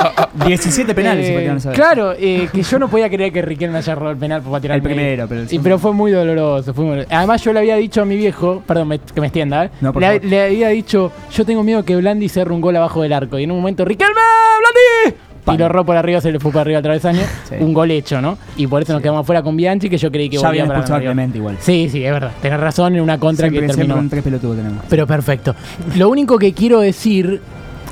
[0.46, 1.70] 17 penales, Eh.
[1.74, 4.78] Claro, eh, que yo no podía creer que Riquelme haya robado el penal para tirar
[4.78, 6.74] El primero, pero el pero fue muy doloroso.
[6.74, 7.16] fue muy doloroso.
[7.16, 9.70] Además, yo le había dicho a mi viejo, perdón, me- que me extienda, ¿eh?
[9.82, 13.14] No, por le, había dicho, yo tengo miedo que Blandi se un gol abajo del
[13.14, 13.40] arco.
[13.40, 14.14] Y en un momento, ¡Riquelme!
[14.14, 15.18] ¡Blandi!
[15.52, 17.22] Y lo erró por arriba, se le fue por arriba al travesaño.
[17.60, 18.38] Un gol hecho, ¿no?
[18.56, 20.84] Y por eso nos quedamos fuera con Bianchi, que yo creí que Ya volvía habían
[20.86, 21.00] para.
[21.00, 21.58] Clemente igual.
[21.60, 22.32] Sí, sí, es verdad.
[22.42, 24.02] Tenés razón en una contra Siempre, que terminó.
[24.10, 24.86] tres pelotudos tenemos.
[24.90, 25.56] Pero perfecto.
[25.98, 27.42] Lo único que quiero decir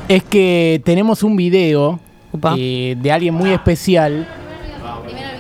[0.08, 2.00] es que tenemos un video
[2.58, 4.28] eh, de alguien muy especial.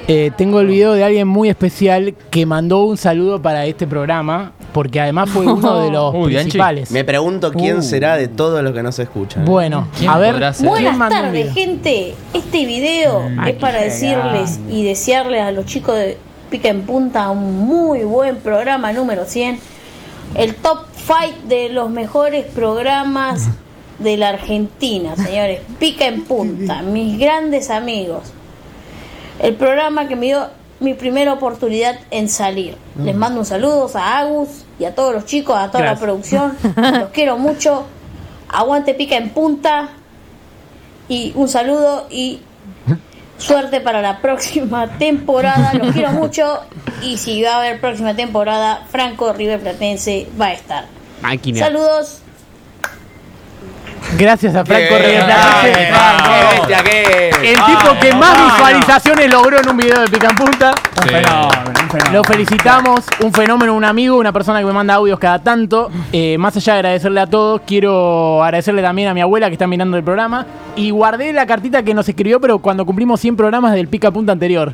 [0.08, 4.52] Eh, tengo el video de alguien muy especial que mandó un saludo para este programa,
[4.74, 6.92] porque además fue uno de los principales.
[6.92, 7.82] Me pregunto quién Uh.
[7.82, 9.46] será de todos los que nos escuchan.
[9.46, 12.16] Bueno, a ver, ¿quién Buenas tardes, gente.
[12.34, 16.18] Este video es para decirles y desearles a los chicos de
[16.50, 19.60] Pica en Punta un muy buen programa número 100.
[20.36, 23.48] El top 5 de los mejores programas
[24.00, 25.62] de la Argentina, señores.
[25.80, 28.34] Pica en Punta, mis grandes amigos.
[29.40, 30.48] El programa que me dio
[30.82, 32.76] mi primera oportunidad en salir.
[33.02, 36.00] Les mando un saludo a Agus y a todos los chicos, a toda Gracias.
[36.00, 36.58] la producción.
[37.00, 37.86] Los quiero mucho.
[38.50, 39.90] Aguante Pica en Punta.
[41.08, 42.42] Y un saludo y
[43.38, 45.74] suerte para la próxima temporada.
[45.76, 46.62] Los quiero mucho.
[47.04, 50.86] Y si va a haber próxima temporada, Franco River Platense va a estar.
[51.22, 51.60] Máquina.
[51.60, 52.21] Saludos.
[54.18, 55.24] Gracias a Franco Reyes.
[57.42, 60.76] El tipo que más visualizaciones logró en un video de Pica en Punta.
[61.02, 62.12] Un fenómeno, un fenómeno.
[62.12, 65.90] Lo felicitamos, un fenómeno, un amigo, una persona que me manda audios cada tanto.
[66.12, 69.66] Eh, más allá de agradecerle a todos, quiero agradecerle también a mi abuela que está
[69.68, 70.46] mirando el programa.
[70.76, 74.34] Y guardé la cartita que nos escribió, pero cuando cumplimos 100 programas del Pica Punta
[74.34, 74.74] anterior.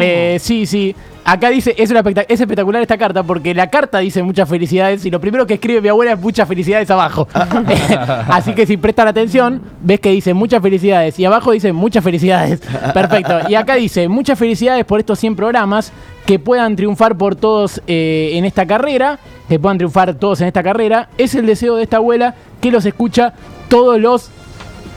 [0.00, 0.94] Eh, sí, sí.
[1.24, 5.04] Acá dice, es, una espectac- es espectacular esta carta porque la carta dice muchas felicidades
[5.04, 7.28] y lo primero que escribe mi abuela es muchas felicidades abajo.
[8.28, 12.60] Así que si prestan atención, ves que dice muchas felicidades y abajo dice muchas felicidades.
[12.94, 13.40] Perfecto.
[13.48, 15.92] Y acá dice muchas felicidades por estos 100 programas,
[16.24, 19.18] que puedan triunfar por todos eh, en esta carrera,
[19.48, 21.08] que puedan triunfar todos en esta carrera.
[21.18, 23.34] Es el deseo de esta abuela que los escucha
[23.68, 24.30] todos los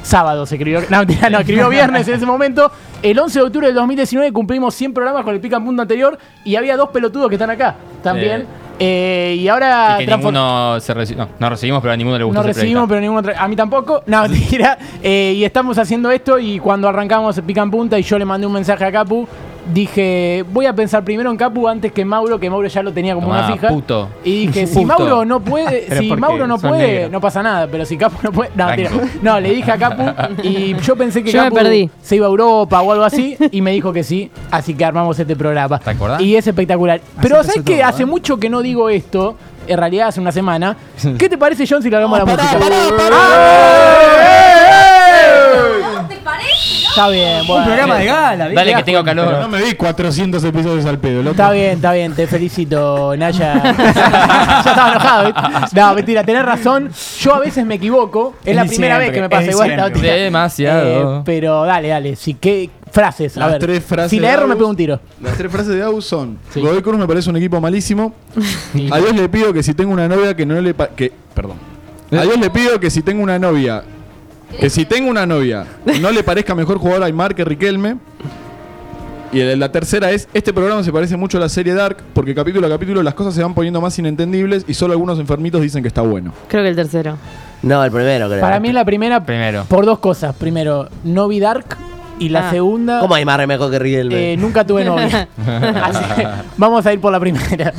[0.04, 0.52] sábados.
[0.52, 2.72] Escribió, no, no, escribió viernes en ese momento.
[3.02, 6.18] El 11 de octubre del 2019 cumplimos 100 programas con el Pica en Punto anterior
[6.46, 8.46] y había dos pelotudos que están acá también.
[8.84, 12.24] Eh, y ahora Y que ninguno se reci- no, no recibimos, pero a ninguno le
[12.24, 14.04] gustó no recibimos, pero ninguno tra- A mí tampoco.
[14.08, 14.24] No.
[15.04, 18.26] Eh, y estamos haciendo esto y cuando arrancamos el Pica en Punta y yo le
[18.26, 19.28] mandé un mensaje a Capu,
[19.74, 23.14] dije, voy a pensar primero en Capu antes que Mauro, que Mauro ya lo tenía
[23.16, 23.68] como Tomá, una fija.
[23.70, 24.10] puto.
[24.24, 24.88] Y dije, si Puto.
[24.88, 27.12] Mauro no puede, si Mauro no puede, negros.
[27.12, 27.68] no pasa nada.
[27.72, 28.52] Pero si Capu no puede.
[28.56, 28.66] No,
[29.22, 30.04] no le dije a Capu
[30.44, 31.90] y yo pensé que Yo me Capu perdí.
[32.02, 34.30] se iba a Europa o algo así y me dijo que sí.
[34.50, 35.80] Así que armamos este programa.
[35.80, 36.22] ¿Te acordás?
[36.22, 37.02] Y es espectacular.
[37.22, 38.06] Pero ¿sabes todo, Hace ¿eh?
[38.06, 39.36] mucho que no digo esto.
[39.68, 40.76] En realidad hace una semana.
[41.20, 42.58] ¿Qué te parece, John, si le hagamos la música?
[46.92, 47.66] Está bien, bueno.
[47.66, 48.56] programa de gala, ¿viste?
[48.56, 49.26] Dale que tengo calor.
[49.28, 51.32] Pero no me vi 400 episodios al pedo, loco.
[51.32, 53.62] Está bien, está bien, te felicito, Naya.
[53.64, 55.80] ya estaba enojado, ¿viste?
[55.80, 56.92] No, mentira, tenés razón.
[57.20, 58.36] Yo a veces me equivoco.
[58.44, 59.76] Es, Es la primera vez que me pasa igual.
[59.76, 60.14] mentira.
[60.16, 61.20] Demasiado.
[61.20, 62.16] Eh, pero dale, dale.
[62.18, 63.38] Sí, ¿qué frases?
[63.38, 63.60] A Las ver.
[63.62, 65.00] tres frases si la erro, me pego un tiro.
[65.22, 68.14] Las tres frases de Agus son: Godoy Cruz me parece un equipo malísimo.
[68.92, 70.74] A Dios le pido que si tengo una novia que no le.
[70.74, 71.56] pa- que Perdón.
[72.12, 73.82] A Dios le pido que si tengo una novia.
[74.60, 75.66] Que si tengo una novia,
[76.02, 77.98] no le parezca mejor jugador a Aymar que Riquelme.
[79.34, 82.36] Y el- la tercera es, este programa se parece mucho a la serie Dark, porque
[82.36, 85.82] capítulo a capítulo las cosas se van poniendo más inentendibles y solo algunos enfermitos dicen
[85.82, 86.34] que está bueno.
[86.50, 87.16] Creo que el tercero.
[87.62, 88.42] No, el primero, creo.
[88.42, 89.64] Para mí es la primera Primero.
[89.70, 90.36] por dos cosas.
[90.36, 91.78] Primero, no vi Dark.
[92.20, 92.52] Y la Ah.
[92.52, 94.34] segunda, ¿Cómo hay más mejor que Riquelme?
[94.34, 95.28] eh, nunca tuve novia.
[95.84, 96.28] Así que
[96.58, 97.74] vamos a ir por la primera.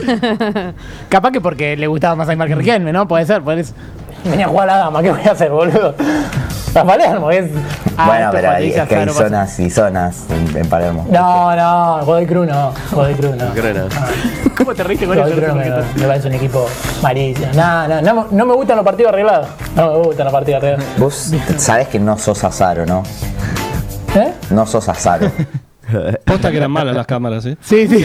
[1.08, 3.06] Capaz que porque le gustaba más a Aymar que Riquelme, ¿no?
[3.06, 3.76] Puede ser, puede ser.
[4.24, 5.94] Venía a jugar a la dama, ¿qué voy a hacer, boludo?
[6.74, 7.50] A Palermo, es.
[7.98, 9.18] Ah, bueno, pero dice es que hay pasa.
[9.24, 11.06] zonas y zonas en, en Palermo.
[11.10, 12.72] No, no, Godoy Cruz no.
[12.90, 13.44] Godoy Cruz no.
[13.44, 13.96] No.
[14.56, 15.40] ¿Cómo te riste con Godoy eso?
[15.42, 15.70] Cruz me,
[16.00, 16.66] me parece un equipo
[17.02, 17.48] malísimo.
[17.54, 19.48] No, no, no, no me gustan los partidos arreglados.
[19.76, 20.98] No me gustan los partidos arreglados.
[20.98, 23.02] Vos sabés que no sos Azaro, ¿no?
[24.14, 24.32] ¿Eh?
[24.50, 25.30] No sos Azaro.
[26.24, 27.56] Posta que eran malas las cámaras, ¿eh?
[27.60, 28.04] Sí, sí.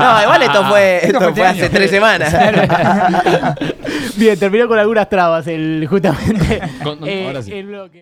[0.00, 2.34] No, igual esto fue, Esto fue fue hace tres semanas.
[4.16, 7.52] Bien, terminó con algunas trabas el, justamente Con- eh, ahora sí.
[7.52, 8.00] el bloque.